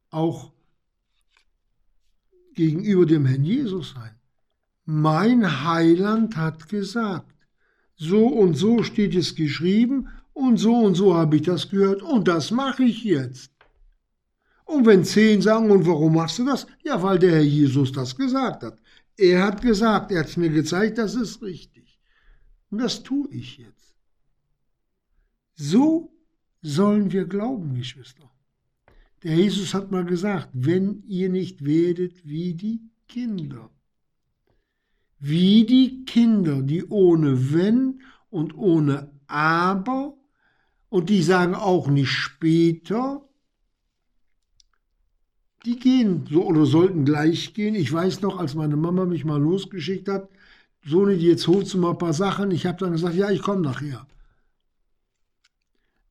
[0.09, 0.51] auch
[2.55, 4.15] gegenüber dem Herrn Jesus sein.
[4.85, 7.33] Mein Heiland hat gesagt,
[7.95, 12.27] so und so steht es geschrieben und so und so habe ich das gehört und
[12.27, 13.51] das mache ich jetzt.
[14.65, 16.67] Und wenn zehn sagen, und warum machst du das?
[16.83, 18.79] Ja, weil der Herr Jesus das gesagt hat.
[19.17, 21.99] Er hat gesagt, er hat es mir gezeigt, das ist richtig.
[22.71, 23.95] Und das tue ich jetzt.
[25.55, 26.11] So
[26.61, 28.32] sollen wir glauben, Geschwister.
[29.23, 33.69] Der Jesus hat mal gesagt, wenn ihr nicht werdet wie die Kinder.
[35.19, 40.17] Wie die Kinder, die ohne wenn und ohne aber
[40.89, 43.27] und die sagen auch nicht später,
[45.65, 47.75] die gehen so oder sollten gleich gehen.
[47.75, 50.29] Ich weiß noch, als meine Mama mich mal losgeschickt hat,
[50.85, 52.51] Sohne, jetzt holst du mal ein paar Sachen.
[52.51, 54.05] Ich habe dann gesagt, ja, ich komme nachher.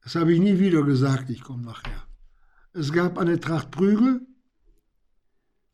[0.02, 2.06] Das habe ich nie wieder gesagt, ich komme nachher.
[2.72, 4.26] Es gab eine Tracht Prügel.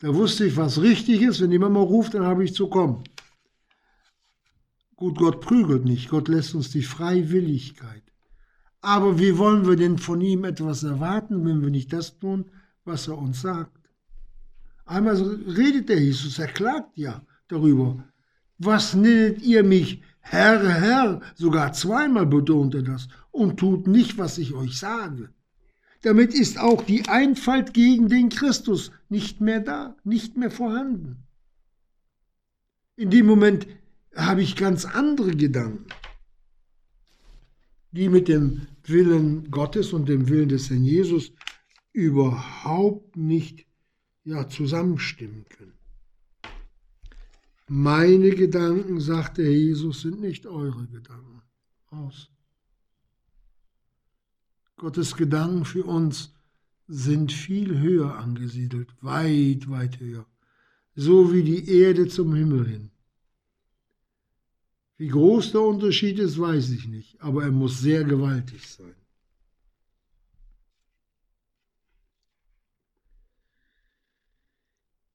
[0.01, 1.41] Da wusste ich, was richtig ist.
[1.41, 3.05] Wenn die Mama ruft, dann habe ich zu kommen.
[4.97, 6.09] Gut, Gott prügelt nicht.
[6.09, 8.03] Gott lässt uns die Freiwilligkeit.
[8.81, 12.51] Aber wie wollen wir denn von ihm etwas erwarten, wenn wir nicht das tun,
[12.85, 13.91] was er uns sagt?
[14.87, 18.05] Einmal redet der Jesus, er klagt ja darüber.
[18.59, 24.37] Was nennt ihr mich Herr, Herr, sogar zweimal betont er das, und tut nicht, was
[24.37, 25.31] ich euch sage.
[26.03, 31.25] Damit ist auch die Einfalt gegen den Christus nicht mehr da, nicht mehr vorhanden.
[32.97, 33.67] In dem Moment
[34.15, 35.87] habe ich ganz andere Gedanken,
[37.93, 41.33] die mit dem Willen Gottes und dem Willen des Herrn Jesus
[41.93, 43.67] überhaupt nicht
[44.25, 45.79] ja, zusammenstimmen können.
[47.67, 51.43] Meine Gedanken, sagte Jesus, sind nicht eure Gedanken.
[51.91, 52.31] Aus.
[54.79, 56.33] Gottes Gedanken für uns
[56.87, 60.25] sind viel höher angesiedelt, weit, weit höher,
[60.95, 62.91] so wie die Erde zum Himmel hin.
[64.97, 68.95] Wie groß der Unterschied ist, weiß ich nicht, aber er muss sehr gewaltig sein.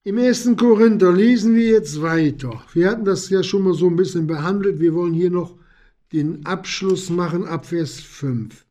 [0.04, 2.62] Im ersten Korinther lesen wir jetzt weiter.
[2.74, 4.78] Wir hatten das ja schon mal so ein bisschen behandelt.
[4.78, 5.56] Wir wollen hier noch
[6.12, 8.63] den Abschluss machen ab Vers 5.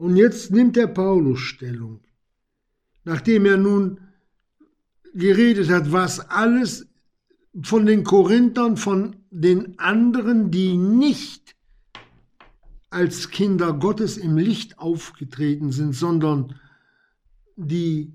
[0.00, 2.00] Und jetzt nimmt der Paulus Stellung.
[3.04, 4.00] Nachdem er nun
[5.12, 6.86] geredet hat, was alles
[7.62, 11.54] von den Korinthern, von den anderen, die nicht
[12.88, 16.58] als Kinder Gottes im Licht aufgetreten sind, sondern
[17.56, 18.14] die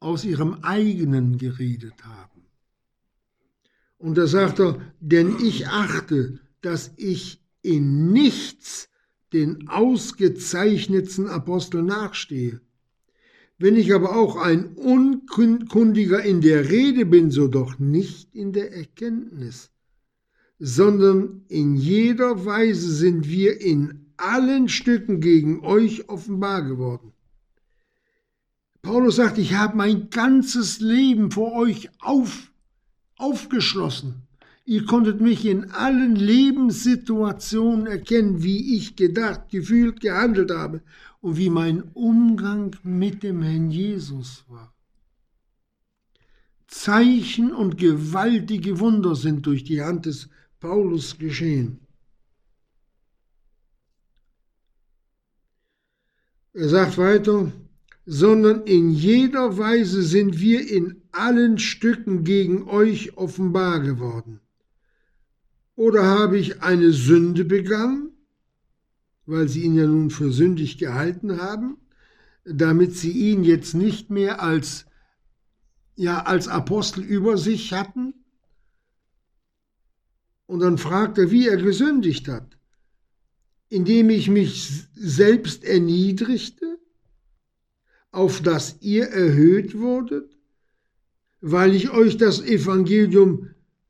[0.00, 2.46] aus ihrem eigenen geredet haben.
[3.96, 8.89] Und da sagt er, denn ich achte, dass ich in nichts
[9.32, 12.60] den ausgezeichnetsten Apostel nachstehe.
[13.58, 18.72] Wenn ich aber auch ein Unkundiger in der Rede bin, so doch nicht in der
[18.72, 19.70] Erkenntnis,
[20.58, 27.12] sondern in jeder Weise sind wir in allen Stücken gegen euch offenbar geworden.
[28.82, 32.50] Paulus sagt, ich habe mein ganzes Leben vor euch auf,
[33.16, 34.22] aufgeschlossen.
[34.70, 40.80] Ihr konntet mich in allen Lebenssituationen erkennen, wie ich gedacht, gefühlt, gehandelt habe
[41.20, 44.72] und wie mein Umgang mit dem Herrn Jesus war.
[46.68, 50.28] Zeichen und gewaltige Wunder sind durch die Hand des
[50.60, 51.80] Paulus geschehen.
[56.52, 57.50] Er sagt weiter,
[58.06, 64.38] sondern in jeder Weise sind wir in allen Stücken gegen euch offenbar geworden.
[65.80, 68.12] Oder habe ich eine Sünde begangen,
[69.24, 71.78] weil sie ihn ja nun für sündig gehalten haben,
[72.44, 74.84] damit sie ihn jetzt nicht mehr als,
[75.96, 78.12] ja, als Apostel über sich hatten?
[80.44, 82.58] Und dann fragt er, wie er gesündigt hat.
[83.70, 86.78] indem ich mich selbst erniedrigte,
[88.10, 90.36] auf das ihr erhöht wurdet,
[91.40, 93.48] weil ich euch das Evangelium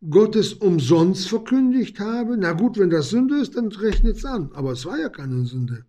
[0.09, 2.37] Gottes umsonst verkündigt habe?
[2.37, 5.45] Na gut, wenn das Sünde ist, dann rechnet es an, aber es war ja keine
[5.45, 5.85] Sünde.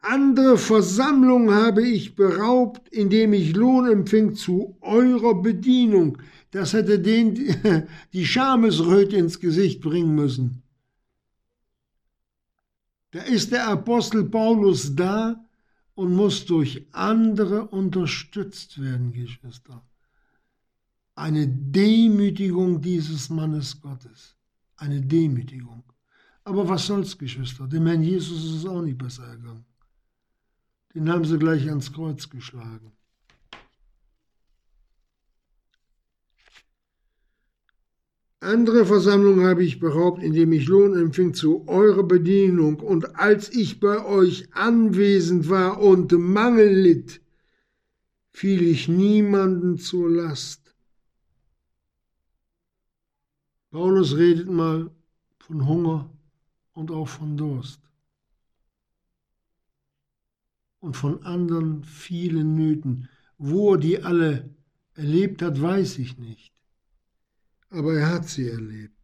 [0.00, 6.18] Andere Versammlungen habe ich beraubt, indem ich Lohn empfing zu eurer Bedienung.
[6.50, 7.56] Das hätte den
[8.12, 10.62] die Schamesröte ins Gesicht bringen müssen.
[13.12, 15.44] Da ist der Apostel Paulus da
[15.94, 19.82] und muss durch andere unterstützt werden, Geschwister.
[21.14, 24.36] Eine Demütigung dieses Mannes Gottes.
[24.76, 25.84] Eine Demütigung.
[26.42, 27.66] Aber was soll's, Geschwister?
[27.66, 29.64] Dem Herrn Jesus ist es auch nicht besser ergangen.
[30.94, 32.92] Den haben sie gleich ans Kreuz geschlagen.
[38.40, 42.80] Andere Versammlungen habe ich beraubt, indem ich Lohn empfing zu eurer Bedienung.
[42.80, 47.22] Und als ich bei euch anwesend war und Mangel litt,
[48.32, 50.63] fiel ich niemanden zur Last.
[53.74, 54.90] Paulus redet mal
[55.38, 56.10] von Hunger
[56.72, 57.80] und auch von Durst.
[60.80, 63.08] Und von anderen vielen Nöten.
[63.36, 64.48] Wo er die alle
[64.94, 66.54] erlebt hat, weiß ich nicht
[67.74, 68.94] aber er hat sie erlebt.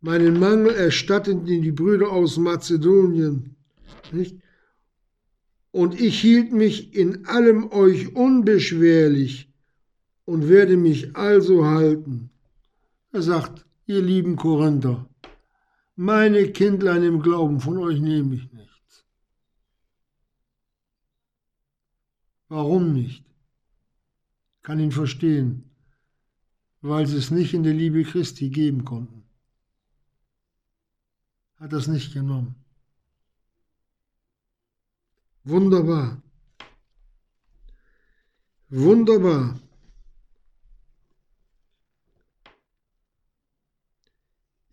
[0.00, 3.56] Meinen Mangel erstatteten die Brüder aus Mazedonien.
[4.12, 4.36] Nicht?
[5.72, 9.52] Und ich hielt mich in allem euch unbeschwerlich
[10.24, 12.30] und werde mich also halten.
[13.12, 15.08] Er sagt, ihr lieben Korinther,
[15.96, 19.04] meine Kindlein im Glauben, von euch nehme ich nichts.
[22.48, 23.24] Warum nicht?
[24.64, 25.70] kann ihn verstehen,
[26.80, 29.22] weil sie es nicht in der Liebe Christi geben konnten.
[31.56, 32.56] Hat das nicht genommen.
[35.44, 36.22] Wunderbar.
[38.70, 39.60] Wunderbar.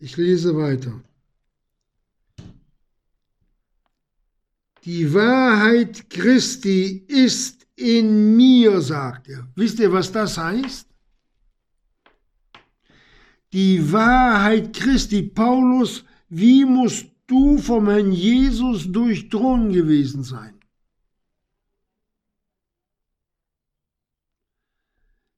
[0.02, 1.00] Ich lese weiter.
[4.84, 9.46] Die Wahrheit Christi ist in mir, sagt er.
[9.54, 10.88] Wisst ihr, was das heißt?
[13.52, 20.58] Die Wahrheit Christi, Paulus, wie musst du vom Herrn Jesus durchdrungen gewesen sein?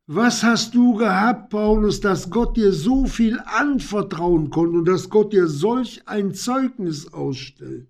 [0.07, 5.33] Was hast du gehabt, Paulus, dass Gott dir so viel anvertrauen konnte und dass Gott
[5.33, 7.89] dir solch ein Zeugnis ausstellt?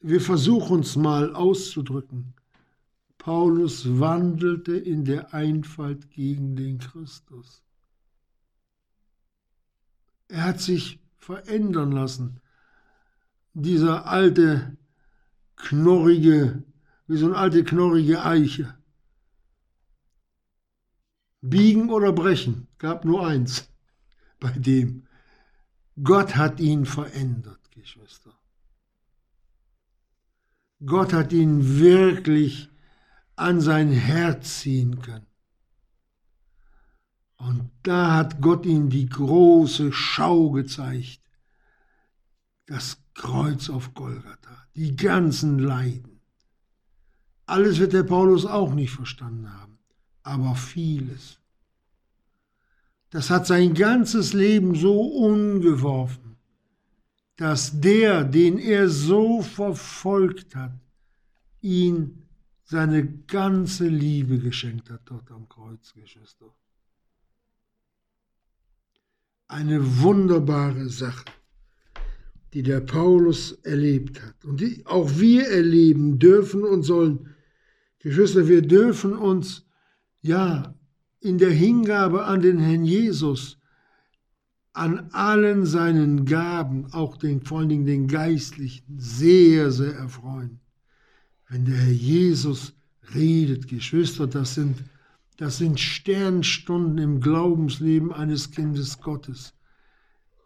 [0.00, 2.32] Wir versuchen es mal auszudrücken.
[3.18, 7.62] Paulus wandelte in der Einfalt gegen den Christus.
[10.28, 12.40] Er hat sich verändern lassen.
[13.52, 14.78] Dieser alte,
[15.58, 16.62] knorrige,
[17.06, 18.74] wie so eine alte, knorrige Eiche.
[21.40, 23.68] Biegen oder brechen, gab nur eins
[24.40, 25.06] bei dem.
[26.02, 28.38] Gott hat ihn verändert, Geschwister.
[30.84, 32.70] Gott hat ihn wirklich
[33.34, 35.26] an sein Herz ziehen können.
[37.36, 41.20] Und da hat Gott ihm die große Schau gezeigt.
[42.66, 46.20] Das Kreuz auf Golgatha, die ganzen Leiden.
[47.46, 49.78] Alles wird der Paulus auch nicht verstanden haben,
[50.22, 51.38] aber vieles.
[53.10, 56.28] Das hat sein ganzes Leben so umgeworfen
[57.38, 60.72] dass der, den er so verfolgt hat,
[61.60, 62.26] ihn
[62.64, 66.52] seine ganze Liebe geschenkt hat dort am Kreuz, Geschwister.
[69.46, 71.24] Eine wunderbare Sache,
[72.54, 77.34] die der Paulus erlebt hat und die auch wir erleben dürfen und sollen.
[77.98, 79.66] Geschwister, wir dürfen uns
[80.22, 80.74] ja
[81.20, 83.58] in der Hingabe an den Herrn Jesus
[84.78, 90.60] an allen seinen Gaben, auch den, vor allen Dingen den geistlichen, sehr, sehr erfreuen.
[91.48, 92.74] Wenn der Herr Jesus
[93.14, 94.76] redet, Geschwister, das sind,
[95.36, 99.52] das sind Sternstunden im Glaubensleben eines Kindes Gottes.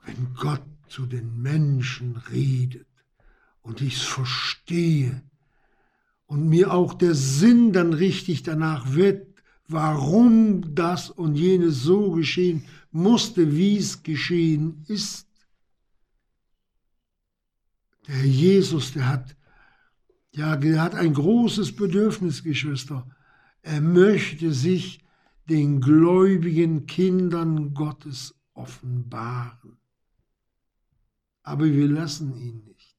[0.07, 0.63] Wenn Gott
[0.93, 2.87] zu den Menschen redet
[3.63, 5.23] und ich es verstehe
[6.27, 9.27] und mir auch der Sinn dann richtig danach wird,
[9.69, 15.27] warum das und jenes so geschehen musste, wie es geschehen ist.
[18.07, 19.35] Der Jesus, der hat,
[20.33, 23.09] ja, der hat ein großes Bedürfnis, Geschwister.
[23.63, 25.03] Er möchte sich
[25.49, 29.79] den gläubigen Kindern Gottes offenbaren.
[31.43, 32.97] Aber wir lassen ihn nicht.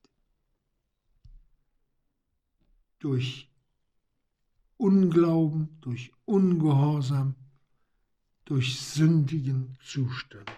[2.99, 3.49] Durch
[4.77, 7.35] Unglauben, durch Ungehorsam,
[8.45, 10.51] durch sündigen Zustand.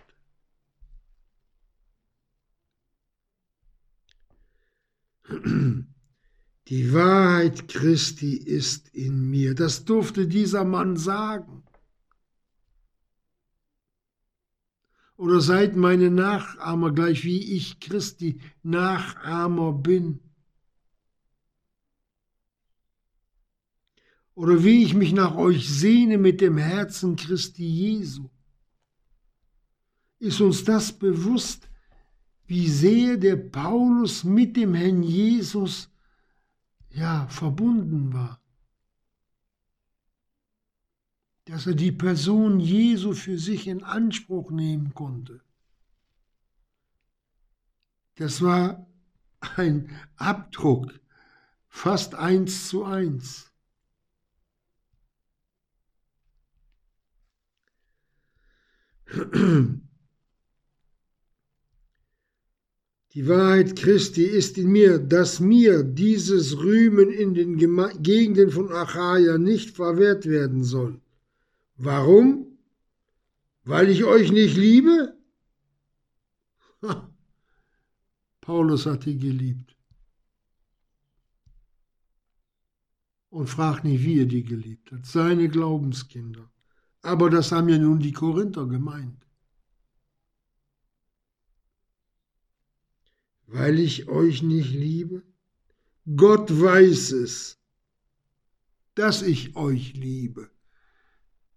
[6.67, 9.53] Die Wahrheit Christi ist in mir.
[9.53, 11.64] Das durfte dieser Mann sagen.
[15.18, 20.20] Oder seid meine Nachahmer, gleich wie ich Christi Nachahmer bin.
[24.34, 28.30] Oder wie ich mich nach euch sehne mit dem Herzen Christi Jesu.
[30.20, 31.70] Ist uns das bewusst,
[32.45, 35.89] wie sehr der Paulus mit dem Herrn Jesus
[36.89, 38.41] ja verbunden war?
[41.45, 45.41] Dass er die Person Jesu für sich in Anspruch nehmen konnte.
[48.15, 48.87] Das war
[49.55, 50.99] ein Abdruck,
[51.67, 53.51] fast eins zu eins.
[63.13, 69.37] Die Wahrheit Christi ist in mir, dass mir dieses Rühmen in den Gegenden von Achaia
[69.37, 70.99] nicht verwehrt werden soll.
[71.78, 72.57] Warum?
[73.63, 75.17] Weil ich euch nicht liebe?
[78.41, 79.76] Paulus hat die geliebt.
[83.30, 85.05] Und fragt nicht, wie er die geliebt hat.
[85.05, 86.49] Seine Glaubenskinder.
[87.01, 89.26] Aber das haben ja nun die Korinther gemeint.
[93.47, 95.23] Weil ich euch nicht liebe?
[96.15, 97.59] Gott weiß es,
[98.93, 100.54] dass ich euch liebe.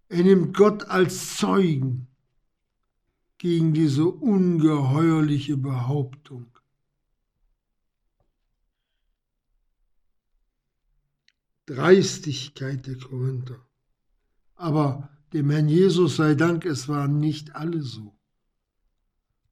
[0.09, 2.07] Er nimmt Gott als Zeugen
[3.37, 6.47] gegen diese ungeheuerliche Behauptung.
[11.67, 13.63] Dreistigkeit der Korinther.
[14.55, 18.17] Aber dem Herrn Jesus sei Dank, es waren nicht alle so.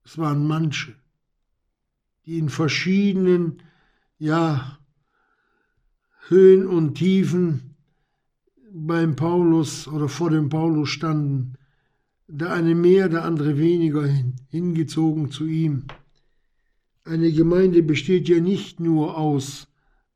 [0.03, 0.95] Es waren manche,
[2.25, 3.61] die in verschiedenen,
[4.17, 4.79] ja,
[6.27, 7.66] Höhen und Tiefen
[8.73, 11.53] beim Paulus oder vor dem Paulus standen.
[12.27, 15.85] Der eine mehr, der andere weniger hin, hingezogen zu ihm.
[17.05, 19.67] Eine Gemeinde besteht ja nicht nur aus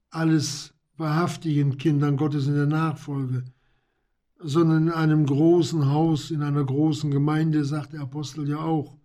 [0.09, 3.45] alles wahrhaftigen Kindern Gottes in der Nachfolge,
[4.39, 8.97] sondern in einem großen Haus, in einer großen Gemeinde, sagt der Apostel ja auch,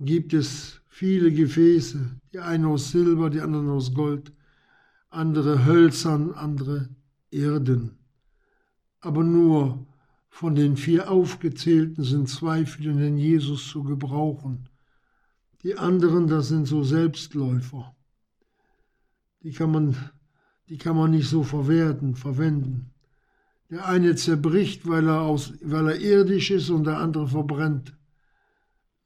[0.00, 4.32] gibt es viele Gefäße, die einen aus Silber, die anderen aus Gold,
[5.10, 6.88] andere hölzern, andere
[7.30, 7.98] Erden.
[9.00, 9.86] Aber nur
[10.28, 14.68] von den vier aufgezählten sind zwei für den Jesus zu gebrauchen.
[15.62, 17.94] Die anderen, das sind so Selbstläufer.
[19.42, 19.96] Die kann man,
[20.68, 22.90] die kann man nicht so verwerten, verwenden.
[23.70, 27.96] Der eine zerbricht, weil er, aus, weil er irdisch ist und der andere verbrennt.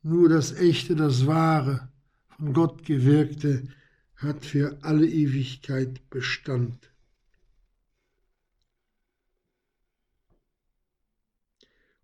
[0.03, 1.88] Nur das Echte, das Wahre,
[2.36, 3.68] von Gott gewirkte,
[4.16, 6.89] hat für alle Ewigkeit Bestand.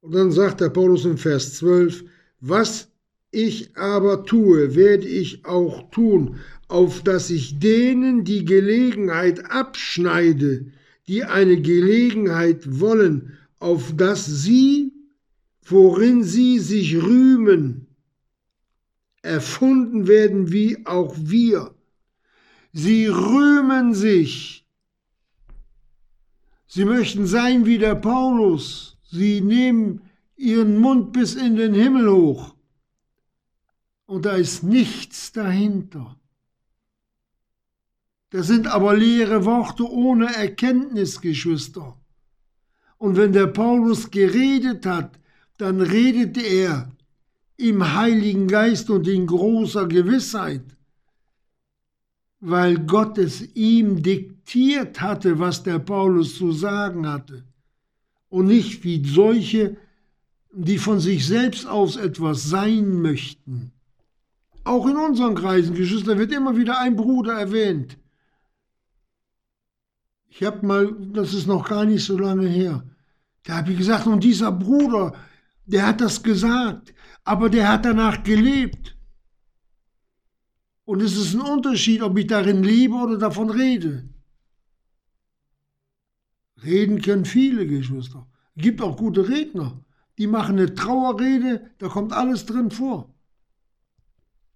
[0.06, 2.04] Und dann sagt der Paulus im Vers 12,
[2.38, 2.92] was
[3.32, 6.38] ich aber tue, werde ich auch tun,
[6.68, 10.66] auf dass ich denen die Gelegenheit abschneide,
[11.08, 14.92] die eine Gelegenheit wollen, auf dass sie,
[15.64, 17.88] worin sie sich rühmen,
[19.22, 21.74] erfunden werden wie auch wir.
[22.72, 24.68] Sie rühmen sich.
[26.68, 28.95] Sie möchten sein wie der Paulus.
[29.10, 30.02] Sie nehmen
[30.36, 32.54] ihren Mund bis in den Himmel hoch.
[34.06, 36.16] Und da ist nichts dahinter.
[38.30, 41.96] Das sind aber leere Worte ohne Erkenntnis, Geschwister.
[42.98, 45.18] Und wenn der Paulus geredet hat,
[45.58, 46.92] dann redete er
[47.56, 50.76] im Heiligen Geist und in großer Gewissheit,
[52.40, 57.45] weil Gott es ihm diktiert hatte, was der Paulus zu sagen hatte,
[58.36, 59.78] und nicht wie solche,
[60.52, 63.72] die von sich selbst aus etwas sein möchten.
[64.62, 67.96] Auch in unseren Kreisen, Geschwister, wird immer wieder ein Bruder erwähnt,
[70.28, 72.84] ich habe mal, das ist noch gar nicht so lange her,
[73.44, 75.14] da habe ich gesagt, und dieser Bruder,
[75.64, 76.92] der hat das gesagt,
[77.24, 78.98] aber der hat danach gelebt.
[80.84, 84.10] Und es ist ein Unterschied, ob ich darin lebe oder davon rede.
[86.62, 88.26] Reden können viele Geschwister.
[88.54, 89.82] Es gibt auch gute Redner.
[90.18, 93.14] Die machen eine Trauerrede, da kommt alles drin vor.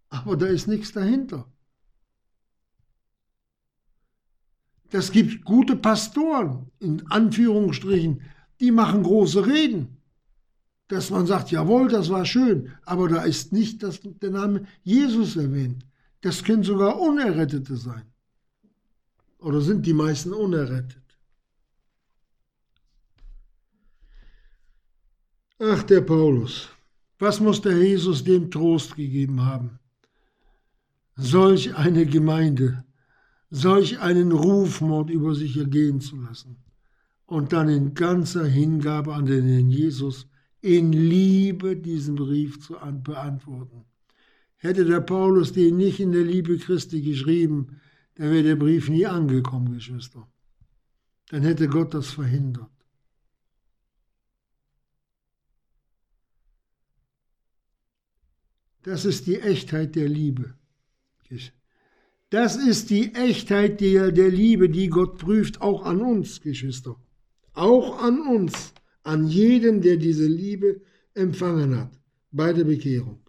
[0.08, 1.46] Aber da ist nichts dahinter.
[4.90, 8.22] Das gibt gute Pastoren, in Anführungsstrichen,
[8.58, 9.98] die machen große Reden.
[10.88, 15.36] Dass man sagt, jawohl, das war schön, aber da ist nicht das, der Name Jesus
[15.36, 15.86] erwähnt.
[16.22, 18.02] Das können sogar Unerrettete sein.
[19.38, 21.09] Oder sind die meisten unerrettet?
[25.62, 26.70] Ach, der Paulus,
[27.18, 29.78] was muss der Jesus dem Trost gegeben haben?
[31.16, 32.82] Solch eine Gemeinde,
[33.50, 36.56] solch einen Rufmord über sich ergehen zu lassen
[37.26, 40.26] und dann in ganzer Hingabe an den Herrn Jesus
[40.62, 43.84] in Liebe diesen Brief zu beantworten.
[44.56, 47.82] Hätte der Paulus den nicht in der Liebe Christi geschrieben,
[48.14, 50.26] dann wäre der Brief nie angekommen, Geschwister.
[51.28, 52.70] Dann hätte Gott das verhindert.
[58.82, 60.54] Das ist die Echtheit der Liebe.
[62.30, 66.96] Das ist die Echtheit der, der Liebe, die Gott prüft, auch an uns, Geschwister.
[67.52, 68.72] Auch an uns,
[69.02, 70.80] an jeden, der diese Liebe
[71.14, 71.90] empfangen hat,
[72.30, 73.20] bei der Bekehrung.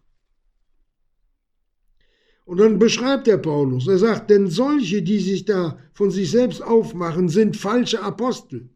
[2.45, 6.61] Und dann beschreibt der Paulus, er sagt, denn solche, die sich da von sich selbst
[6.61, 8.69] aufmachen, sind falsche Apostel,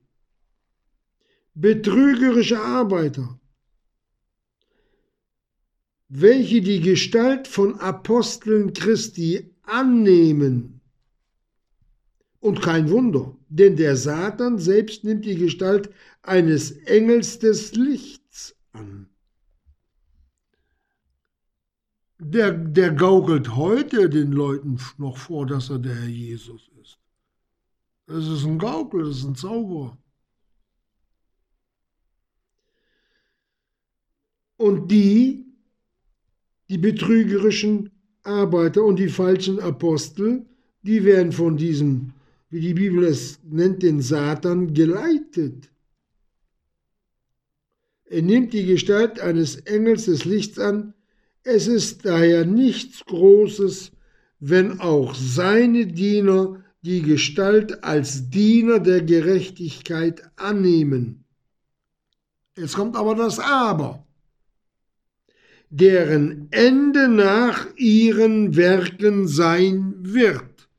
[1.53, 3.39] betrügerische Arbeiter,
[6.07, 10.81] welche die Gestalt von Aposteln Christi annehmen.
[12.39, 15.89] Und kein Wunder, denn der Satan selbst nimmt die Gestalt
[16.21, 19.09] eines Engels des Lichts an.
[22.19, 26.99] Der, der gaukelt heute den Leuten noch vor, dass er der Herr Jesus ist.
[28.05, 29.97] Das ist ein Gaukel, das ist ein Zauberer.
[34.57, 35.44] Und die,
[36.69, 37.91] die betrügerischen
[38.23, 40.45] Arbeiter und die falschen Apostel,
[40.81, 42.13] die werden von diesem,
[42.49, 45.69] wie die Bibel es nennt, den Satan geleitet.
[48.05, 50.93] Er nimmt die Gestalt eines Engels des Lichts an.
[51.43, 53.91] Es ist daher nichts Großes,
[54.39, 61.25] wenn auch seine Diener die Gestalt als Diener der Gerechtigkeit annehmen.
[62.55, 64.04] Jetzt kommt aber das Aber
[65.77, 70.69] deren Ende nach ihren Werken sein wird.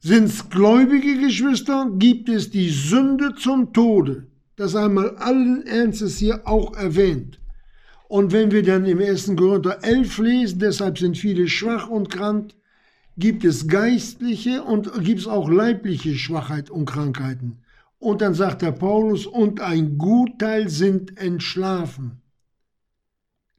[0.00, 4.26] Sind's gläubige Geschwister, gibt es die Sünde zum Tode.
[4.56, 7.38] Das einmal allen Ernstes hier auch erwähnt.
[8.08, 9.36] Und wenn wir dann im 1.
[9.36, 12.52] Korinther 11 lesen, deshalb sind viele schwach und krank,
[13.18, 17.58] gibt es geistliche und gibt es auch leibliche Schwachheit und Krankheiten.
[17.98, 22.21] Und dann sagt der Paulus, und ein Gutteil sind entschlafen.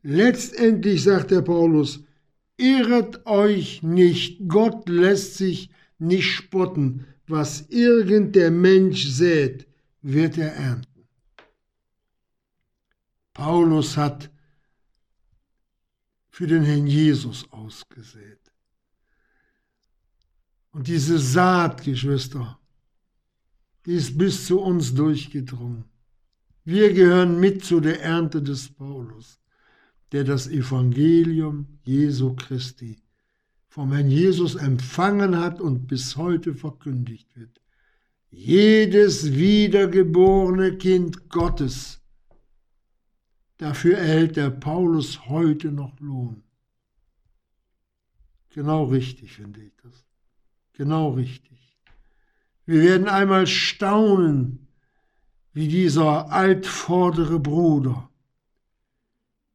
[0.03, 2.03] Letztendlich sagt der Paulus,
[2.57, 9.65] irret euch nicht, Gott lässt sich nicht spotten, was irgend der Mensch sät,
[10.01, 11.07] wird er ernten.
[13.33, 14.29] Paulus hat
[16.29, 18.39] für den Herrn Jesus ausgesät.
[20.71, 22.59] Und diese Saat, Geschwister,
[23.85, 25.85] die ist bis zu uns durchgedrungen.
[26.65, 29.42] Wir gehören mit zu der Ernte des Paulus
[30.13, 33.01] der das Evangelium Jesu Christi
[33.67, 37.59] vom Herrn Jesus empfangen hat und bis heute verkündigt wird.
[38.29, 41.99] Jedes wiedergeborene Kind Gottes,
[43.57, 46.43] dafür erhält der Paulus heute noch Lohn.
[48.51, 50.05] Genau richtig finde ich das.
[50.73, 51.79] Genau richtig.
[52.67, 54.67] Wir werden einmal staunen,
[55.53, 58.11] wie dieser altvordere Bruder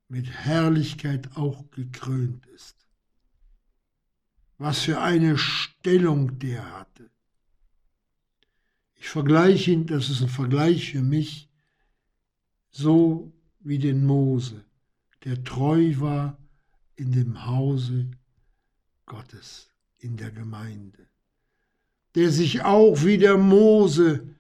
[0.09, 2.77] mit Herrlichkeit auch gekrönt ist.
[4.57, 7.11] Was für eine Stellung der hatte.
[8.95, 11.49] Ich vergleiche ihn, das ist ein Vergleich für mich,
[12.71, 14.65] so wie den Mose,
[15.25, 16.39] der treu war
[16.97, 18.11] in dem Hause
[19.07, 21.07] Gottes, in der Gemeinde,
[22.15, 24.35] der sich auch wie der Mose,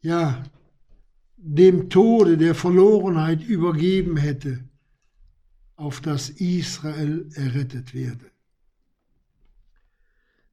[0.00, 0.42] ja,
[1.46, 4.64] dem Tode, der Verlorenheit übergeben hätte,
[5.76, 8.24] auf das Israel errettet werde.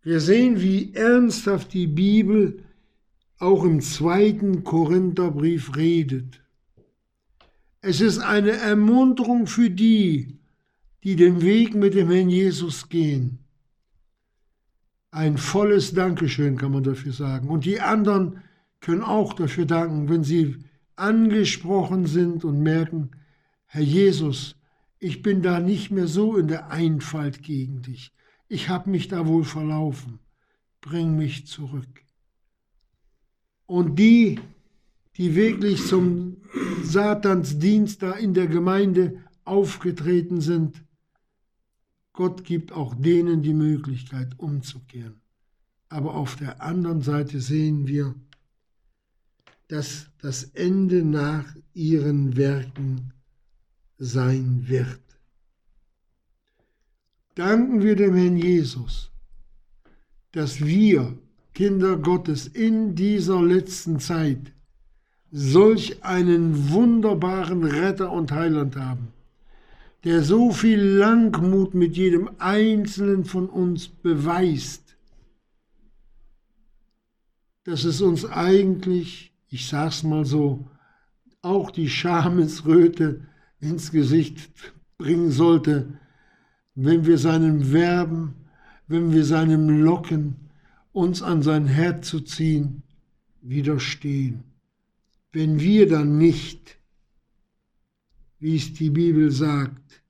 [0.04, 2.66] Wir sehen, wie ernsthaft die Bibel
[3.38, 6.42] auch im zweiten Korintherbrief redet.
[7.80, 10.39] Es ist eine Ermunterung für die,
[11.06, 13.39] die den Weg mit dem Herrn Jesus gehen.
[15.10, 17.48] Ein volles Dankeschön kann man dafür sagen.
[17.48, 18.42] Und die anderen
[18.82, 20.58] können auch dafür danken, wenn sie
[20.96, 23.12] angesprochen sind und merken,
[23.66, 24.56] Herr Jesus,
[25.00, 28.12] ich bin da nicht mehr so in der Einfalt gegen dich.
[28.48, 30.20] Ich habe mich da wohl verlaufen.
[30.82, 32.04] Bring mich zurück.
[33.66, 34.39] Und die,
[35.16, 36.38] die wirklich zum
[36.84, 40.84] Satans Dienst da in der Gemeinde aufgetreten sind,
[42.14, 45.22] Gott gibt auch denen die Möglichkeit umzukehren.
[45.89, 48.16] Aber auf der anderen Seite sehen wir,
[49.72, 53.13] dass das Ende nach ihren Werken
[53.97, 54.99] sein wird.
[57.36, 59.11] Danken wir dem Herrn Jesus,
[60.34, 61.17] dass wir,
[61.53, 64.51] Kinder Gottes, in dieser letzten Zeit
[65.32, 69.13] solch einen wunderbaren Retter und Heiland haben,
[70.03, 74.97] der so viel Langmut mit jedem Einzelnen von uns beweist,
[77.63, 80.66] dass es uns eigentlich, ich sag's mal so,
[81.41, 83.28] auch die Schamesröte
[83.60, 84.49] ins Gesicht
[84.97, 85.99] bringen sollte,
[86.74, 88.34] wenn wir seinem Werben,
[88.88, 90.49] wenn wir seinem Locken,
[90.93, 92.84] uns an sein Herz zu ziehen,
[93.41, 94.45] widerstehen.
[95.34, 96.78] Wenn wir dann nicht,
[98.39, 100.02] wie es die Bibel sagt,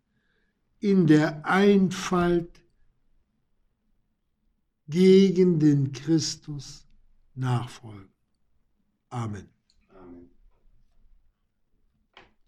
[0.80, 2.62] in der Einfalt
[4.88, 6.86] gegen den Christus
[7.34, 8.11] nachfolgen.
[9.12, 9.51] Amen.